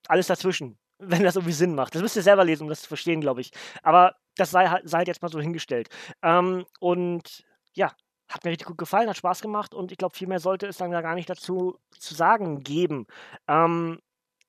alles 0.08 0.26
dazwischen 0.26 0.78
wenn 0.98 1.22
das 1.22 1.36
irgendwie 1.36 1.52
Sinn 1.52 1.74
macht. 1.74 1.94
Das 1.94 2.02
müsst 2.02 2.16
ihr 2.16 2.22
selber 2.22 2.44
lesen, 2.44 2.64
um 2.64 2.68
das 2.68 2.82
zu 2.82 2.88
verstehen, 2.88 3.20
glaube 3.20 3.40
ich. 3.40 3.50
Aber 3.82 4.16
das 4.36 4.50
sei 4.50 4.68
halt, 4.68 4.88
sei 4.88 4.98
halt 4.98 5.08
jetzt 5.08 5.22
mal 5.22 5.30
so 5.30 5.40
hingestellt. 5.40 5.88
Ähm, 6.22 6.64
und 6.80 7.44
ja, 7.74 7.92
hat 8.28 8.44
mir 8.44 8.50
richtig 8.50 8.66
gut 8.66 8.78
gefallen, 8.78 9.08
hat 9.08 9.16
Spaß 9.16 9.40
gemacht 9.40 9.74
und 9.74 9.92
ich 9.92 9.98
glaube, 9.98 10.16
viel 10.16 10.28
mehr 10.28 10.40
sollte 10.40 10.66
es 10.66 10.78
dann 10.78 10.90
gar 10.90 11.14
nicht 11.14 11.30
dazu 11.30 11.78
zu 11.90 12.14
sagen 12.14 12.62
geben. 12.62 13.06
Ähm, 13.48 14.00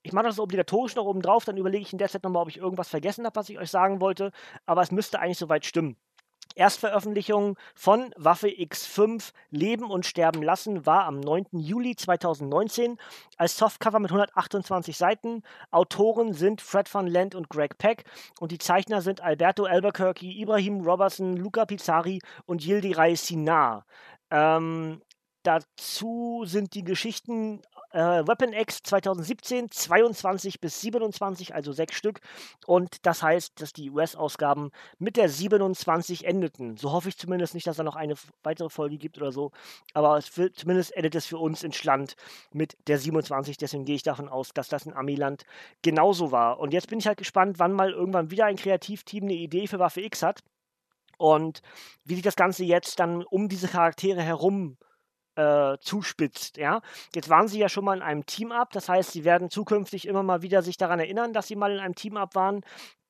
ich 0.02 0.12
mache 0.12 0.24
das 0.24 0.40
obligatorisch 0.40 0.94
noch 0.96 1.04
oben 1.04 1.22
drauf, 1.22 1.44
dann 1.44 1.56
überlege 1.56 1.82
ich 1.82 1.92
in 1.92 1.98
der 1.98 2.08
Zeit 2.08 2.22
nochmal, 2.24 2.42
ob 2.42 2.48
ich 2.48 2.58
irgendwas 2.58 2.88
vergessen 2.88 3.24
habe, 3.24 3.36
was 3.36 3.48
ich 3.50 3.58
euch 3.58 3.70
sagen 3.70 4.00
wollte. 4.00 4.32
Aber 4.66 4.82
es 4.82 4.90
müsste 4.90 5.20
eigentlich 5.20 5.38
soweit 5.38 5.66
stimmen. 5.66 5.96
Erstveröffentlichung 6.54 7.56
von 7.74 8.12
Waffe 8.16 8.48
X5 8.48 9.32
Leben 9.50 9.90
und 9.90 10.06
Sterben 10.06 10.42
lassen 10.42 10.86
war 10.86 11.04
am 11.04 11.20
9. 11.20 11.46
Juli 11.52 11.96
2019 11.96 12.98
als 13.36 13.56
Softcover 13.56 14.00
mit 14.00 14.10
128 14.10 14.96
Seiten. 14.96 15.42
Autoren 15.70 16.32
sind 16.32 16.60
Fred 16.60 16.92
van 16.92 17.06
Lent 17.06 17.34
und 17.34 17.48
Greg 17.48 17.78
Peck 17.78 18.04
und 18.40 18.52
die 18.52 18.58
Zeichner 18.58 19.02
sind 19.02 19.20
Alberto 19.20 19.64
Albuquerque, 19.64 20.26
Ibrahim 20.26 20.80
Robertson, 20.80 21.36
Luca 21.36 21.64
Pizzari 21.66 22.20
und 22.46 22.64
Yildiray 22.64 23.16
Sinar. 23.16 23.84
Ähm, 24.30 25.00
dazu 25.48 26.42
sind 26.44 26.74
die 26.74 26.84
Geschichten 26.84 27.62
äh, 27.92 27.98
Weapon 27.98 28.52
X 28.52 28.82
2017 28.82 29.70
22 29.70 30.60
bis 30.60 30.82
27, 30.82 31.54
also 31.54 31.72
sechs 31.72 31.96
Stück. 31.96 32.20
Und 32.66 33.06
das 33.06 33.22
heißt, 33.22 33.58
dass 33.58 33.72
die 33.72 33.90
US-Ausgaben 33.90 34.70
mit 34.98 35.16
der 35.16 35.30
27 35.30 36.26
endeten. 36.26 36.76
So 36.76 36.92
hoffe 36.92 37.08
ich 37.08 37.16
zumindest 37.16 37.54
nicht, 37.54 37.66
dass 37.66 37.78
da 37.78 37.82
noch 37.82 37.96
eine 37.96 38.14
weitere 38.42 38.68
Folge 38.68 38.98
gibt 38.98 39.16
oder 39.16 39.32
so. 39.32 39.50
Aber 39.94 40.20
wird, 40.34 40.56
zumindest 40.56 40.94
endet 40.94 41.14
es 41.14 41.24
für 41.24 41.38
uns 41.38 41.62
in 41.62 41.72
Schland 41.72 42.14
mit 42.52 42.76
der 42.86 42.98
27. 42.98 43.56
Deswegen 43.56 43.86
gehe 43.86 43.96
ich 43.96 44.02
davon 44.02 44.28
aus, 44.28 44.50
dass 44.52 44.68
das 44.68 44.84
in 44.84 44.92
Amiland 44.92 45.44
genauso 45.80 46.30
war. 46.30 46.58
Und 46.58 46.74
jetzt 46.74 46.88
bin 46.88 46.98
ich 46.98 47.06
halt 47.06 47.18
gespannt, 47.18 47.58
wann 47.58 47.72
mal 47.72 47.92
irgendwann 47.92 48.30
wieder 48.30 48.44
ein 48.44 48.56
Kreativteam 48.56 49.24
eine 49.24 49.34
Idee 49.34 49.66
für 49.66 49.78
Waffe 49.78 50.02
X 50.02 50.22
hat. 50.22 50.42
Und 51.16 51.62
wie 52.04 52.14
sich 52.14 52.22
das 52.22 52.36
Ganze 52.36 52.64
jetzt 52.64 53.00
dann 53.00 53.24
um 53.24 53.48
diese 53.48 53.66
Charaktere 53.66 54.22
herum 54.22 54.76
äh, 55.38 55.78
zuspitzt. 55.80 56.56
Ja? 56.56 56.80
Jetzt 57.14 57.28
waren 57.28 57.46
sie 57.46 57.60
ja 57.60 57.68
schon 57.68 57.84
mal 57.84 57.96
in 57.96 58.02
einem 58.02 58.26
Team-Up, 58.26 58.72
das 58.72 58.88
heißt, 58.88 59.12
sie 59.12 59.24
werden 59.24 59.50
zukünftig 59.50 60.08
immer 60.08 60.24
mal 60.24 60.42
wieder 60.42 60.62
sich 60.62 60.76
daran 60.76 60.98
erinnern, 60.98 61.32
dass 61.32 61.46
sie 61.46 61.56
mal 61.56 61.72
in 61.72 61.78
einem 61.78 61.94
Team-Up 61.94 62.34
waren. 62.34 62.62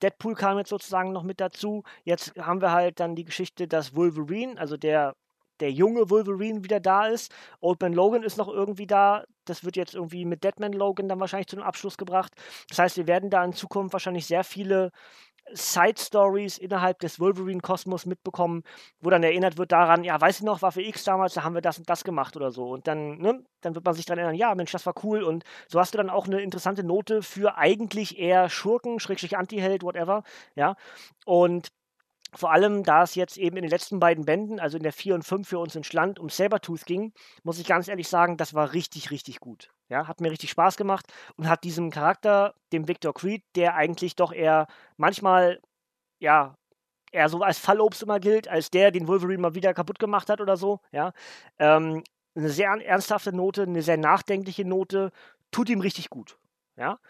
Deadpool 0.02 0.34
kam 0.34 0.58
jetzt 0.58 0.68
sozusagen 0.68 1.12
noch 1.12 1.22
mit 1.22 1.40
dazu. 1.40 1.82
Jetzt 2.04 2.34
haben 2.38 2.60
wir 2.60 2.70
halt 2.72 3.00
dann 3.00 3.14
die 3.16 3.24
Geschichte, 3.24 3.66
dass 3.66 3.96
Wolverine, 3.96 4.58
also 4.58 4.76
der 4.76 5.16
der 5.60 5.72
junge 5.72 6.10
Wolverine 6.10 6.64
wieder 6.64 6.80
da 6.80 7.06
ist. 7.06 7.32
Old 7.60 7.80
Man 7.80 7.92
Logan 7.92 8.22
ist 8.22 8.36
noch 8.36 8.48
irgendwie 8.48 8.86
da. 8.86 9.24
Das 9.44 9.64
wird 9.64 9.76
jetzt 9.76 9.94
irgendwie 9.94 10.24
mit 10.24 10.44
Deadman 10.44 10.72
Logan 10.72 11.08
dann 11.08 11.20
wahrscheinlich 11.20 11.48
zu 11.48 11.56
einem 11.56 11.66
Abschluss 11.66 11.96
gebracht. 11.96 12.32
Das 12.68 12.78
heißt, 12.78 12.96
wir 12.96 13.06
werden 13.06 13.30
da 13.30 13.44
in 13.44 13.52
Zukunft 13.52 13.92
wahrscheinlich 13.92 14.26
sehr 14.26 14.44
viele 14.44 14.90
Side-Stories 15.52 16.58
innerhalb 16.58 16.98
des 17.00 17.20
Wolverine-Kosmos 17.20 18.06
mitbekommen, 18.06 18.62
wo 19.00 19.10
dann 19.10 19.22
erinnert 19.22 19.56
wird 19.58 19.72
daran, 19.72 20.04
ja, 20.04 20.20
weiß 20.20 20.40
ich 20.40 20.44
noch, 20.44 20.62
Waffe 20.62 20.82
X 20.82 21.04
damals, 21.04 21.34
da 21.34 21.44
haben 21.44 21.54
wir 21.54 21.62
das 21.62 21.78
und 21.78 21.88
das 21.88 22.04
gemacht 22.04 22.36
oder 22.36 22.50
so. 22.50 22.68
Und 22.68 22.86
dann, 22.86 23.18
ne, 23.18 23.42
dann 23.60 23.74
wird 23.74 23.84
man 23.84 23.94
sich 23.94 24.04
daran 24.04 24.18
erinnern, 24.18 24.38
ja, 24.38 24.54
Mensch, 24.54 24.72
das 24.72 24.86
war 24.86 24.94
cool. 25.02 25.22
Und 25.22 25.44
so 25.68 25.80
hast 25.80 25.94
du 25.94 25.98
dann 25.98 26.10
auch 26.10 26.26
eine 26.26 26.40
interessante 26.40 26.84
Note 26.84 27.22
für 27.22 27.56
eigentlich 27.56 28.18
eher 28.18 28.50
Schurken, 28.50 29.00
Schrägstrich 29.00 29.36
Anti-Held, 29.36 29.82
whatever, 29.82 30.22
ja. 30.54 30.76
Und 31.24 31.68
vor 32.34 32.52
allem, 32.52 32.82
da 32.84 33.02
es 33.02 33.14
jetzt 33.14 33.38
eben 33.38 33.56
in 33.56 33.62
den 33.62 33.70
letzten 33.70 34.00
beiden 34.00 34.24
Bänden, 34.24 34.60
also 34.60 34.76
in 34.76 34.82
der 34.82 34.92
4 34.92 35.14
und 35.14 35.22
5 35.22 35.48
für 35.48 35.58
uns 35.58 35.74
ins 35.74 35.92
Land, 35.92 36.18
um 36.18 36.28
Sabertooth 36.28 36.84
ging, 36.84 37.12
muss 37.42 37.58
ich 37.58 37.66
ganz 37.66 37.88
ehrlich 37.88 38.08
sagen, 38.08 38.36
das 38.36 38.54
war 38.54 38.72
richtig, 38.74 39.10
richtig 39.10 39.40
gut. 39.40 39.70
Ja, 39.88 40.06
hat 40.06 40.20
mir 40.20 40.30
richtig 40.30 40.50
Spaß 40.50 40.76
gemacht 40.76 41.06
und 41.36 41.48
hat 41.48 41.64
diesem 41.64 41.90
Charakter, 41.90 42.54
dem 42.72 42.86
Victor 42.86 43.14
Creed, 43.14 43.42
der 43.56 43.74
eigentlich 43.74 44.14
doch 44.16 44.32
eher 44.32 44.66
manchmal, 44.98 45.60
ja, 46.18 46.54
eher 47.12 47.28
so 47.30 47.40
als 47.40 47.58
Fallobst 47.58 48.02
immer 48.02 48.20
gilt, 48.20 48.48
als 48.48 48.70
der, 48.70 48.90
den 48.90 49.08
Wolverine 49.08 49.40
mal 49.40 49.54
wieder 49.54 49.72
kaputt 49.72 49.98
gemacht 49.98 50.28
hat 50.28 50.42
oder 50.42 50.58
so, 50.58 50.80
ja, 50.92 51.12
ähm, 51.58 52.04
eine 52.34 52.50
sehr 52.50 52.70
ernsthafte 52.70 53.32
Note, 53.32 53.62
eine 53.62 53.82
sehr 53.82 53.96
nachdenkliche 53.96 54.66
Note, 54.66 55.12
tut 55.50 55.70
ihm 55.70 55.80
richtig 55.80 56.10
gut. 56.10 56.38
Ja, 56.76 57.00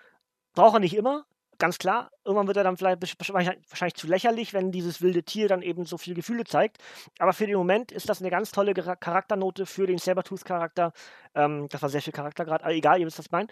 braucht 0.54 0.76
er 0.76 0.80
nicht 0.80 0.96
immer, 0.96 1.26
ganz 1.58 1.78
klar, 1.78 2.10
irgendwann 2.24 2.46
wird 2.46 2.56
er 2.56 2.64
dann 2.64 2.76
vielleicht 2.76 3.02
wahrscheinlich 3.28 3.94
zu 3.94 4.06
lächerlich, 4.06 4.54
wenn 4.54 4.70
dieses 4.70 5.02
wilde 5.02 5.22
Tier 5.22 5.48
dann 5.48 5.62
eben 5.62 5.84
so 5.84 5.98
viele 5.98 6.14
Gefühle 6.16 6.44
zeigt. 6.44 6.78
Aber 7.18 7.32
für 7.32 7.46
den 7.46 7.56
Moment 7.56 7.92
ist 7.92 8.08
das 8.08 8.20
eine 8.20 8.30
ganz 8.30 8.50
tolle 8.50 8.74
Charakternote 8.74 9.66
für 9.66 9.86
den 9.86 9.98
Sabertooth-Charakter. 9.98 10.92
Ähm, 11.34 11.68
das 11.68 11.82
war 11.82 11.88
sehr 11.88 12.02
viel 12.02 12.12
Charakter 12.12 12.44
gerade, 12.44 12.64
aber 12.64 12.74
egal, 12.74 13.00
ihr 13.00 13.06
wisst, 13.06 13.18
was 13.18 13.26
ich 13.26 13.32
meine. 13.32 13.48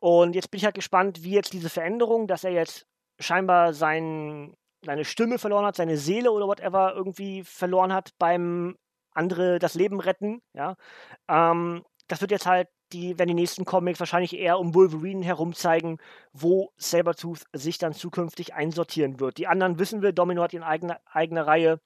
Und 0.00 0.34
jetzt 0.34 0.50
bin 0.50 0.58
ich 0.58 0.64
halt 0.64 0.74
gespannt, 0.74 1.22
wie 1.22 1.32
jetzt 1.32 1.52
diese 1.52 1.68
Veränderung, 1.68 2.26
dass 2.26 2.44
er 2.44 2.52
jetzt 2.52 2.86
scheinbar 3.18 3.74
sein, 3.74 4.54
seine 4.84 5.04
Stimme 5.04 5.38
verloren 5.38 5.66
hat, 5.66 5.76
seine 5.76 5.98
Seele 5.98 6.32
oder 6.32 6.46
whatever 6.46 6.94
irgendwie 6.94 7.44
verloren 7.44 7.92
hat 7.92 8.10
beim 8.18 8.76
andere 9.12 9.58
das 9.58 9.74
Leben 9.74 10.00
retten, 10.00 10.40
ja. 10.54 10.76
Ähm, 11.28 11.84
das 12.08 12.20
wird 12.20 12.30
jetzt 12.30 12.46
halt 12.46 12.68
die, 12.92 13.18
wenn 13.18 13.28
die 13.28 13.34
nächsten 13.34 13.64
Comics 13.64 14.00
wahrscheinlich 14.00 14.36
eher 14.36 14.58
um 14.58 14.74
Wolverine 14.74 15.24
herum 15.24 15.54
zeigen, 15.54 15.98
wo 16.32 16.72
Sabertooth 16.76 17.44
sich 17.52 17.78
dann 17.78 17.92
zukünftig 17.92 18.54
einsortieren 18.54 19.20
wird. 19.20 19.38
Die 19.38 19.46
anderen 19.46 19.78
wissen 19.78 20.02
wir, 20.02 20.12
Domino 20.12 20.42
hat 20.42 20.52
ihre 20.52 20.66
eigene, 20.66 20.98
eigene 21.12 21.46
Reihe. 21.46 21.80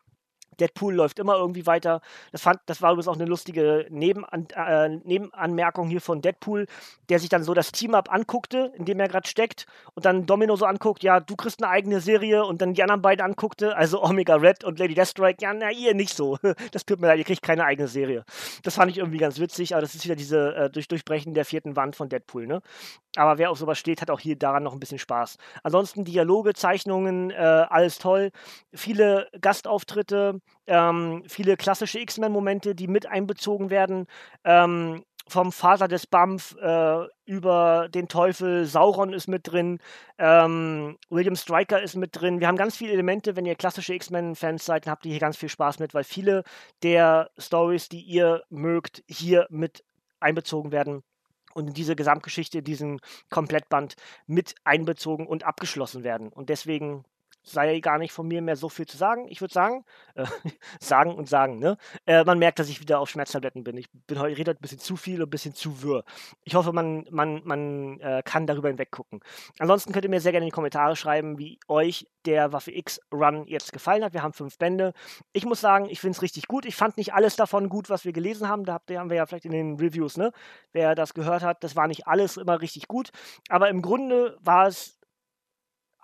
Deadpool 0.60 0.94
läuft 0.94 1.18
immer 1.18 1.36
irgendwie 1.36 1.66
weiter. 1.66 2.00
Das, 2.32 2.42
fand, 2.42 2.60
das 2.66 2.82
war 2.82 2.92
übrigens 2.92 3.08
auch 3.08 3.16
eine 3.16 3.24
lustige 3.24 3.86
Nebenan 3.90 4.46
äh, 4.54 4.88
Nebenanmerkung 4.88 5.88
hier 5.88 6.00
von 6.00 6.22
Deadpool, 6.22 6.66
der 7.08 7.18
sich 7.18 7.28
dann 7.28 7.42
so 7.42 7.54
das 7.54 7.72
Team-Up 7.72 8.12
anguckte, 8.12 8.72
in 8.76 8.84
dem 8.84 9.00
er 9.00 9.08
gerade 9.08 9.28
steckt, 9.28 9.66
und 9.94 10.04
dann 10.04 10.26
Domino 10.26 10.56
so 10.56 10.64
anguckt, 10.64 11.02
ja, 11.02 11.20
du 11.20 11.36
kriegst 11.36 11.62
eine 11.62 11.70
eigene 11.70 12.00
Serie, 12.00 12.44
und 12.44 12.62
dann 12.62 12.74
die 12.74 12.82
anderen 12.82 13.02
beiden 13.02 13.24
anguckte, 13.24 13.76
also 13.76 14.02
Omega 14.02 14.36
Red 14.36 14.64
und 14.64 14.78
Lady 14.78 14.94
Deathstrike, 14.94 15.42
ja, 15.42 15.52
na, 15.52 15.70
ihr 15.70 15.94
nicht 15.94 16.14
so. 16.14 16.38
Das 16.72 16.86
tut 16.86 17.00
mir 17.00 17.08
leid, 17.08 17.18
ihr 17.18 17.24
kriegt 17.24 17.42
keine 17.42 17.64
eigene 17.64 17.88
Serie. 17.88 18.24
Das 18.62 18.74
fand 18.74 18.90
ich 18.90 18.98
irgendwie 18.98 19.18
ganz 19.18 19.38
witzig, 19.38 19.74
aber 19.74 19.82
das 19.82 19.94
ist 19.94 20.04
wieder 20.04 20.16
diese 20.16 20.54
äh, 20.54 20.70
durch 20.70 20.88
Durchbrechen 20.88 21.34
der 21.34 21.44
vierten 21.44 21.76
Wand 21.76 21.96
von 21.96 22.08
Deadpool, 22.08 22.46
ne? 22.46 22.62
Aber 23.16 23.38
wer 23.38 23.50
auf 23.50 23.58
sowas 23.58 23.78
steht, 23.78 24.00
hat 24.00 24.10
auch 24.10 24.20
hier 24.20 24.36
daran 24.36 24.62
noch 24.62 24.72
ein 24.72 24.80
bisschen 24.80 24.98
Spaß. 24.98 25.36
Ansonsten 25.62 26.04
Dialoge, 26.04 26.54
Zeichnungen, 26.54 27.30
äh, 27.30 27.34
alles 27.34 27.98
toll. 27.98 28.30
Viele 28.72 29.28
Gastauftritte, 29.40 30.40
ähm, 30.66 31.22
viele 31.26 31.56
klassische 31.56 31.98
X-Men-Momente, 32.00 32.74
die 32.74 32.88
mit 32.88 33.06
einbezogen 33.06 33.70
werden. 33.70 34.06
Ähm, 34.44 35.04
vom 35.26 35.52
Vater 35.52 35.88
des 35.88 36.06
Bamf 36.06 36.54
äh, 36.60 37.06
über 37.24 37.88
den 37.88 38.08
Teufel, 38.08 38.66
Sauron 38.66 39.14
ist 39.14 39.26
mit 39.26 39.50
drin, 39.50 39.78
ähm, 40.18 40.98
William 41.08 41.34
Stryker 41.34 41.80
ist 41.80 41.96
mit 41.96 42.10
drin. 42.20 42.40
Wir 42.40 42.48
haben 42.48 42.58
ganz 42.58 42.76
viele 42.76 42.92
Elemente, 42.92 43.34
wenn 43.34 43.46
ihr 43.46 43.54
klassische 43.54 43.94
X-Men-Fans 43.94 44.64
seid, 44.64 44.86
dann 44.86 44.92
habt 44.92 45.06
ihr 45.06 45.12
hier 45.12 45.20
ganz 45.20 45.36
viel 45.38 45.48
Spaß 45.48 45.78
mit, 45.78 45.94
weil 45.94 46.04
viele 46.04 46.44
der 46.82 47.30
Stories, 47.38 47.88
die 47.88 48.02
ihr 48.02 48.42
mögt, 48.50 49.02
hier 49.08 49.46
mit 49.48 49.82
einbezogen 50.20 50.72
werden 50.72 51.02
und 51.54 51.68
in 51.68 51.74
diese 51.74 51.96
Gesamtgeschichte, 51.96 52.62
diesen 52.62 53.00
Komplettband 53.30 53.94
mit 54.26 54.54
einbezogen 54.64 55.26
und 55.26 55.44
abgeschlossen 55.44 56.04
werden. 56.04 56.28
Und 56.28 56.50
deswegen 56.50 57.04
sei 57.44 57.80
gar 57.80 57.98
nicht 57.98 58.12
von 58.12 58.26
mir 58.26 58.42
mehr 58.42 58.56
so 58.56 58.68
viel 58.68 58.86
zu 58.86 58.96
sagen. 58.96 59.28
Ich 59.28 59.40
würde 59.40 59.54
sagen, 59.54 59.84
äh, 60.14 60.24
sagen 60.80 61.14
und 61.14 61.28
sagen, 61.28 61.58
ne? 61.58 61.76
Äh, 62.06 62.24
man 62.24 62.38
merkt, 62.38 62.58
dass 62.58 62.68
ich 62.68 62.80
wieder 62.80 62.98
auf 62.98 63.10
Schmerztabletten 63.10 63.62
bin. 63.62 63.76
Ich 63.76 63.88
bin 64.06 64.18
heute 64.18 64.36
rede 64.36 64.52
ein 64.52 64.56
bisschen 64.60 64.78
zu 64.78 64.96
viel 64.96 65.22
und 65.22 65.28
ein 65.28 65.30
bisschen 65.30 65.54
zu 65.54 65.82
wirr. 65.82 66.04
Ich 66.42 66.54
hoffe, 66.54 66.72
man, 66.72 67.06
man, 67.10 67.42
man 67.44 68.00
äh, 68.00 68.22
kann 68.24 68.46
darüber 68.46 68.68
hinweg 68.68 68.90
gucken. 68.90 69.20
Ansonsten 69.58 69.92
könnt 69.92 70.04
ihr 70.04 70.10
mir 70.10 70.20
sehr 70.20 70.32
gerne 70.32 70.46
in 70.46 70.50
die 70.50 70.54
Kommentare 70.54 70.96
schreiben, 70.96 71.38
wie 71.38 71.60
euch 71.68 72.08
der 72.24 72.52
Waffe 72.52 72.72
X 72.72 73.00
Run 73.12 73.46
jetzt 73.46 73.72
gefallen 73.72 74.02
hat. 74.02 74.14
Wir 74.14 74.22
haben 74.22 74.32
fünf 74.32 74.58
Bände. 74.58 74.94
Ich 75.32 75.44
muss 75.44 75.60
sagen, 75.60 75.86
ich 75.90 76.00
finde 76.00 76.16
es 76.16 76.22
richtig 76.22 76.48
gut. 76.48 76.64
Ich 76.64 76.76
fand 76.76 76.96
nicht 76.96 77.12
alles 77.12 77.36
davon 77.36 77.68
gut, 77.68 77.90
was 77.90 78.04
wir 78.04 78.12
gelesen 78.12 78.48
haben. 78.48 78.64
Da 78.64 78.80
haben 78.90 79.10
wir 79.10 79.16
ja 79.16 79.26
vielleicht 79.26 79.44
in 79.44 79.52
den 79.52 79.76
Reviews, 79.76 80.16
ne? 80.16 80.32
Wer 80.72 80.94
das 80.94 81.14
gehört 81.14 81.42
hat, 81.42 81.62
das 81.62 81.76
war 81.76 81.86
nicht 81.86 82.06
alles 82.06 82.36
immer 82.36 82.60
richtig 82.60 82.88
gut. 82.88 83.10
Aber 83.48 83.68
im 83.68 83.82
Grunde 83.82 84.38
war 84.40 84.66
es 84.66 84.98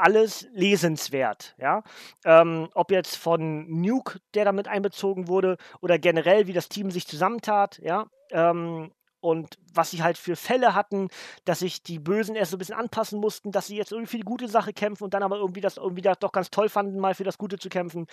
alles 0.00 0.48
lesenswert. 0.52 1.54
Ja? 1.58 1.82
Ähm, 2.24 2.68
ob 2.74 2.90
jetzt 2.90 3.16
von 3.16 3.66
Nuke, 3.68 4.20
der 4.34 4.44
damit 4.44 4.68
einbezogen 4.68 5.28
wurde, 5.28 5.56
oder 5.80 5.98
generell, 5.98 6.46
wie 6.46 6.52
das 6.52 6.68
Team 6.68 6.90
sich 6.90 7.06
zusammentat, 7.06 7.78
ja. 7.82 8.06
Ähm, 8.30 8.92
und 9.20 9.58
was 9.74 9.90
sie 9.90 10.02
halt 10.02 10.16
für 10.16 10.34
Fälle 10.34 10.74
hatten, 10.74 11.08
dass 11.44 11.60
sich 11.60 11.82
die 11.82 11.98
Bösen 11.98 12.34
erst 12.34 12.52
so 12.52 12.56
ein 12.56 12.58
bisschen 12.58 12.74
anpassen 12.74 13.20
mussten, 13.20 13.52
dass 13.52 13.66
sie 13.66 13.76
jetzt 13.76 13.92
irgendwie 13.92 14.10
für 14.10 14.16
die 14.16 14.22
gute 14.22 14.48
Sache 14.48 14.72
kämpfen 14.72 15.04
und 15.04 15.14
dann 15.14 15.22
aber 15.22 15.36
irgendwie 15.36 15.60
das 15.60 15.76
irgendwie 15.76 16.02
das 16.02 16.18
doch 16.18 16.32
ganz 16.32 16.50
toll 16.50 16.68
fanden, 16.68 16.98
mal 16.98 17.14
für 17.14 17.24
das 17.24 17.38
Gute 17.38 17.58
zu 17.58 17.68
kämpfen. 17.68 18.06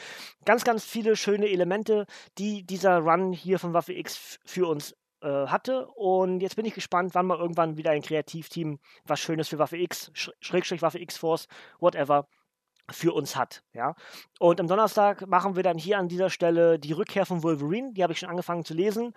Ganz, 0.45 0.63
ganz 0.63 0.83
viele 0.83 1.15
schöne 1.15 1.47
Elemente, 1.47 2.05
die 2.37 2.63
dieser 2.63 2.99
Run 2.99 3.31
hier 3.31 3.57
von 3.57 3.73
Waffe 3.73 3.93
X 3.93 4.39
für 4.45 4.67
uns 4.67 4.95
äh, 5.27 5.47
hatte. 5.47 5.87
Und 5.87 6.39
jetzt 6.39 6.55
bin 6.55 6.65
ich 6.65 6.73
gespannt, 6.73 7.13
wann 7.13 7.25
mal 7.25 7.37
irgendwann 7.37 7.75
wieder 7.77 7.91
ein 7.91 8.01
Kreativteam 8.01 8.79
was 9.05 9.19
Schönes 9.19 9.49
für 9.49 9.59
Waffe 9.59 9.77
X, 9.77 10.11
Schrägstrich 10.39 10.81
Waffe 10.81 10.99
X-Force, 10.99 11.47
whatever, 11.79 12.27
für 12.89 13.13
uns 13.13 13.35
hat. 13.35 13.63
Ja? 13.73 13.95
Und 14.39 14.61
am 14.61 14.67
Donnerstag 14.67 15.27
machen 15.27 15.57
wir 15.57 15.63
dann 15.63 15.77
hier 15.77 15.97
an 15.97 16.07
dieser 16.07 16.29
Stelle 16.29 16.79
die 16.79 16.93
Rückkehr 16.93 17.25
von 17.25 17.43
Wolverine. 17.43 17.91
Die 17.93 18.03
habe 18.03 18.13
ich 18.13 18.19
schon 18.19 18.29
angefangen 18.29 18.63
zu 18.63 18.73
lesen. 18.73 19.13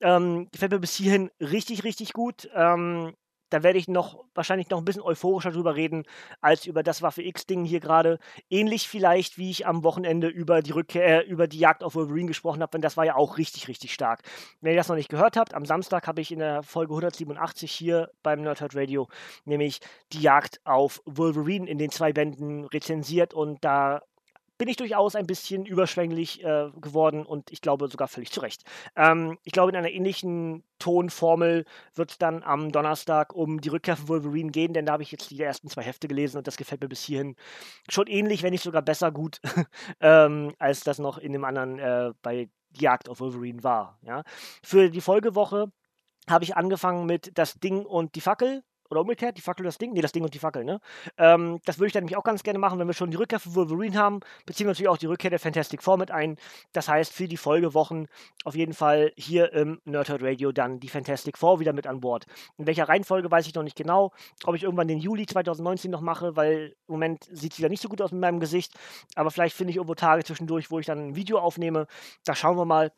Ähm, 0.00 0.48
gefällt 0.52 0.72
mir 0.72 0.80
bis 0.80 0.94
hierhin 0.94 1.30
richtig, 1.40 1.84
richtig 1.84 2.12
gut. 2.12 2.50
Ähm, 2.54 3.14
da 3.50 3.62
werde 3.62 3.78
ich 3.78 3.88
noch 3.88 4.24
wahrscheinlich 4.34 4.70
noch 4.70 4.78
ein 4.78 4.84
bisschen 4.84 5.02
euphorischer 5.02 5.52
drüber 5.52 5.76
reden, 5.76 6.04
als 6.40 6.66
über 6.66 6.82
das 6.82 7.02
Waffe 7.02 7.22
X-Ding 7.22 7.64
hier 7.64 7.80
gerade. 7.80 8.18
Ähnlich 8.50 8.88
vielleicht, 8.88 9.38
wie 9.38 9.50
ich 9.50 9.66
am 9.66 9.84
Wochenende 9.84 10.28
über 10.28 10.62
die 10.62 10.72
Rückkehr, 10.72 11.24
äh, 11.24 11.28
über 11.28 11.46
die 11.46 11.58
Jagd 11.58 11.84
auf 11.84 11.94
Wolverine 11.94 12.26
gesprochen 12.26 12.62
habe, 12.62 12.72
denn 12.72 12.82
das 12.82 12.96
war 12.96 13.04
ja 13.04 13.16
auch 13.16 13.38
richtig, 13.38 13.68
richtig 13.68 13.94
stark. 13.94 14.22
Wenn 14.60 14.72
ihr 14.72 14.78
das 14.78 14.88
noch 14.88 14.96
nicht 14.96 15.08
gehört 15.08 15.36
habt, 15.36 15.54
am 15.54 15.64
Samstag 15.64 16.06
habe 16.06 16.20
ich 16.20 16.32
in 16.32 16.38
der 16.38 16.62
Folge 16.62 16.92
187 16.92 17.70
hier 17.70 18.10
beim 18.22 18.42
Nerdhurt 18.42 18.74
Radio 18.74 19.08
nämlich 19.44 19.80
die 20.12 20.20
Jagd 20.20 20.60
auf 20.64 21.02
Wolverine 21.04 21.68
in 21.68 21.78
den 21.78 21.90
zwei 21.90 22.12
Bänden 22.12 22.64
rezensiert 22.64 23.34
und 23.34 23.64
da 23.64 24.02
bin 24.58 24.68
ich 24.68 24.76
durchaus 24.76 25.16
ein 25.16 25.26
bisschen 25.26 25.66
überschwänglich 25.66 26.44
äh, 26.44 26.70
geworden 26.80 27.26
und 27.26 27.50
ich 27.50 27.60
glaube 27.60 27.88
sogar 27.88 28.08
völlig 28.08 28.30
zu 28.30 28.40
Recht. 28.40 28.62
Ähm, 28.96 29.38
ich 29.42 29.52
glaube, 29.52 29.70
in 29.70 29.76
einer 29.76 29.90
ähnlichen 29.90 30.64
Tonformel 30.78 31.64
wird 31.94 32.12
es 32.12 32.18
dann 32.18 32.42
am 32.42 32.70
Donnerstag 32.70 33.34
um 33.34 33.60
die 33.60 33.68
Rückkehr 33.68 33.96
von 33.96 34.08
Wolverine 34.08 34.50
gehen, 34.50 34.72
denn 34.72 34.86
da 34.86 34.92
habe 34.92 35.02
ich 35.02 35.12
jetzt 35.12 35.30
die 35.30 35.40
ersten 35.40 35.68
zwei 35.68 35.82
Hefte 35.82 36.08
gelesen 36.08 36.38
und 36.38 36.46
das 36.46 36.56
gefällt 36.56 36.82
mir 36.82 36.88
bis 36.88 37.02
hierhin 37.02 37.36
schon 37.88 38.06
ähnlich, 38.06 38.42
wenn 38.42 38.52
nicht 38.52 38.64
sogar 38.64 38.82
besser 38.82 39.10
gut, 39.10 39.40
ähm, 40.00 40.54
als 40.58 40.80
das 40.84 40.98
noch 40.98 41.18
in 41.18 41.32
dem 41.32 41.44
anderen 41.44 41.78
äh, 41.78 42.12
bei 42.22 42.48
Jagd 42.76 43.08
auf 43.08 43.20
Wolverine 43.20 43.62
war. 43.62 43.98
Ja? 44.02 44.24
Für 44.62 44.90
die 44.90 45.00
Folgewoche 45.00 45.72
habe 46.28 46.44
ich 46.44 46.56
angefangen 46.56 47.06
mit 47.06 47.36
Das 47.38 47.54
Ding 47.54 47.84
und 47.84 48.14
die 48.14 48.20
Fackel 48.20 48.62
oder 48.94 49.02
umgekehrt, 49.02 49.36
die 49.36 49.42
Fackel 49.42 49.64
das 49.64 49.78
Ding? 49.78 49.92
Nee, 49.92 50.00
das 50.00 50.12
Ding 50.12 50.22
und 50.22 50.32
die 50.32 50.38
Fackel, 50.38 50.64
ne? 50.64 50.80
Ähm, 51.18 51.60
das 51.64 51.78
würde 51.78 51.88
ich 51.88 51.92
dann 51.92 52.04
nämlich 52.04 52.16
auch 52.16 52.24
ganz 52.24 52.42
gerne 52.42 52.58
machen, 52.58 52.78
wenn 52.78 52.86
wir 52.86 52.94
schon 52.94 53.10
die 53.10 53.16
Rückkehr 53.16 53.40
von 53.40 53.54
Wolverine 53.54 53.98
haben, 53.98 54.20
beziehen 54.46 54.66
wir 54.66 54.70
natürlich 54.70 54.88
auch 54.88 54.98
die 54.98 55.06
Rückkehr 55.06 55.30
der 55.30 55.38
Fantastic 55.38 55.82
Four 55.82 55.98
mit 55.98 56.10
ein. 56.10 56.36
Das 56.72 56.88
heißt, 56.88 57.12
für 57.12 57.28
die 57.28 57.36
Folgewochen 57.36 58.08
auf 58.44 58.54
jeden 58.54 58.74
Fall 58.74 59.12
hier 59.16 59.52
im 59.52 59.80
Nerdhurt 59.84 60.22
Radio 60.22 60.52
dann 60.52 60.80
die 60.80 60.88
Fantastic 60.88 61.36
Four 61.36 61.60
wieder 61.60 61.72
mit 61.72 61.86
an 61.86 62.00
Bord. 62.00 62.26
In 62.58 62.66
welcher 62.66 62.88
Reihenfolge 62.88 63.30
weiß 63.30 63.46
ich 63.46 63.54
noch 63.54 63.62
nicht 63.62 63.76
genau. 63.76 64.12
Ob 64.44 64.54
ich 64.54 64.62
irgendwann 64.62 64.88
den 64.88 64.98
Juli 64.98 65.26
2019 65.26 65.90
noch 65.90 66.00
mache, 66.00 66.36
weil 66.36 66.74
im 66.88 66.92
Moment 66.92 67.24
sieht 67.30 67.52
es 67.52 67.58
wieder 67.58 67.68
nicht 67.68 67.82
so 67.82 67.88
gut 67.88 68.00
aus 68.00 68.12
mit 68.12 68.20
meinem 68.20 68.40
Gesicht. 68.40 68.74
Aber 69.14 69.30
vielleicht 69.30 69.56
finde 69.56 69.70
ich 69.70 69.76
irgendwo 69.76 69.94
Tage 69.94 70.24
zwischendurch, 70.24 70.70
wo 70.70 70.78
ich 70.78 70.86
dann 70.86 71.08
ein 71.08 71.16
Video 71.16 71.38
aufnehme. 71.38 71.86
Da 72.24 72.34
schauen 72.34 72.56
wir 72.56 72.64
mal. 72.64 72.92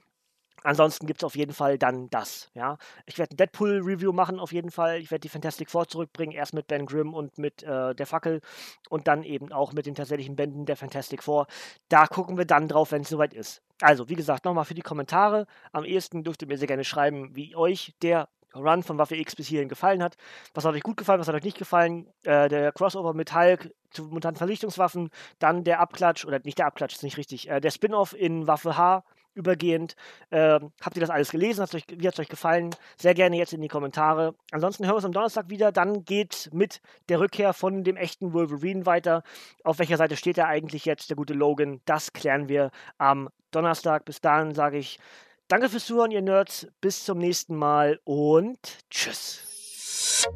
Ansonsten 0.67 1.07
gibt 1.07 1.21
es 1.21 1.25
auf 1.25 1.37
jeden 1.37 1.53
Fall 1.53 1.79
dann 1.79 2.11
das. 2.11 2.51
Ja? 2.55 2.77
Ich 3.07 3.19
werde 3.19 3.35
ein 3.35 3.37
Deadpool-Review 3.37 4.13
machen, 4.13 4.41
auf 4.41 4.51
jeden 4.51 4.73
Fall. 4.73 4.99
Ich 4.99 5.13
werde 5.13 5.21
die 5.21 5.29
Fantastic 5.29 5.71
Four 5.71 5.87
zurückbringen, 5.87 6.35
erst 6.35 6.55
mit 6.55 6.67
Ben 6.67 6.87
Grimm 6.87 7.15
und 7.15 7.39
mit 7.39 7.63
äh, 7.63 7.95
der 7.95 8.07
Fackel 8.07 8.41
und 8.89 9.07
dann 9.07 9.23
eben 9.23 9.53
auch 9.53 9.73
mit 9.73 9.87
den 9.87 9.95
tatsächlichen 9.95 10.35
Bänden 10.35 10.67
der 10.67 10.77
Fantastic 10.77 11.23
Four. 11.23 11.47
Da 11.89 12.09
gucken 12.09 12.37
wir 12.37 12.47
dann 12.47 12.67
drauf, 12.67 12.91
wenn 12.91 13.03
es 13.03 13.09
soweit 13.09 13.33
ist. 13.33 13.63
Also, 13.81 14.09
wie 14.09 14.17
gesagt, 14.17 14.45
nochmal 14.45 14.65
für 14.65 14.75
die 14.75 14.83
Kommentare. 14.83 15.47
Am 15.71 15.85
ehesten 15.85 16.25
dürft 16.25 16.43
ihr 16.43 16.49
mir 16.49 16.59
sehr 16.59 16.67
gerne 16.67 16.83
schreiben, 16.83 17.37
wie 17.37 17.55
euch 17.55 17.95
der 18.03 18.29
Run 18.53 18.83
von 18.83 18.99
Waffe 18.99 19.15
X 19.15 19.37
bis 19.37 19.47
hierhin 19.47 19.69
gefallen 19.69 20.03
hat. 20.03 20.17
Was 20.53 20.65
hat 20.65 20.75
euch 20.75 20.83
gut 20.83 20.97
gefallen, 20.97 21.21
was 21.21 21.29
hat 21.29 21.35
euch 21.37 21.45
nicht 21.45 21.59
gefallen? 21.59 22.09
Äh, 22.25 22.49
der 22.49 22.73
Crossover 22.73 23.15
mit 23.15 23.33
Hulk 23.33 23.73
zu 23.91 24.07
Mutantenvernichtungswaffen, 24.07 25.11
dann 25.39 25.63
der 25.63 25.79
Abklatsch, 25.79 26.25
oder 26.25 26.41
nicht 26.43 26.59
der 26.59 26.67
Abklatsch, 26.67 26.95
ist 26.95 27.05
nicht 27.05 27.19
richtig, 27.19 27.49
äh, 27.49 27.61
der 27.61 27.71
Spin-off 27.71 28.15
in 28.15 28.49
Waffe 28.49 28.77
H 28.77 29.05
übergehend. 29.37 29.95
Äh, 30.31 30.59
habt 30.81 30.97
ihr 30.97 31.01
das 31.01 31.11
alles 31.11 31.31
gelesen? 31.31 31.63
Hat's 31.63 31.75
euch, 31.75 31.85
wie 31.89 32.07
hat 32.07 32.15
es 32.15 32.21
euch 32.21 32.29
gefallen? 32.29 32.75
Sehr 32.97 33.15
gerne 33.15 33.37
jetzt 33.37 33.53
in 33.53 33.61
die 33.61 33.69
Kommentare. 33.69 34.35
Ansonsten 34.51 34.85
hören 34.85 34.95
wir 34.95 34.97
uns 34.97 35.05
am 35.05 35.13
Donnerstag 35.13 35.49
wieder. 35.51 35.71
Dann 35.71 36.05
geht 36.05 36.51
mit 36.53 36.81
der 37.09 37.21
Rückkehr 37.21 37.53
von 37.53 37.85
dem 37.85 37.97
echten 37.97 38.33
Wolverine 38.33 38.87
weiter. 38.87 39.23
Auf 39.63 39.79
welcher 39.79 39.97
Seite 39.97 40.17
steht 40.17 40.39
er 40.39 40.49
eigentlich 40.49 40.85
jetzt, 40.85 41.11
der 41.11 41.17
gute 41.17 41.35
Logan? 41.35 41.81
Das 41.85 42.13
klären 42.13 42.49
wir 42.49 42.71
am 42.99 43.29
Donnerstag. 43.51 44.05
Bis 44.05 44.21
dahin 44.21 44.55
sage 44.55 44.79
ich 44.79 44.99
Danke 45.49 45.69
fürs 45.69 45.87
Zuhören, 45.87 46.11
ihr 46.11 46.23
Nerds. 46.23 46.67
Bis 46.81 47.05
zum 47.05 47.19
nächsten 47.19 47.55
Mal 47.55 48.01
und 48.05 48.59
tschüss. 48.91 50.27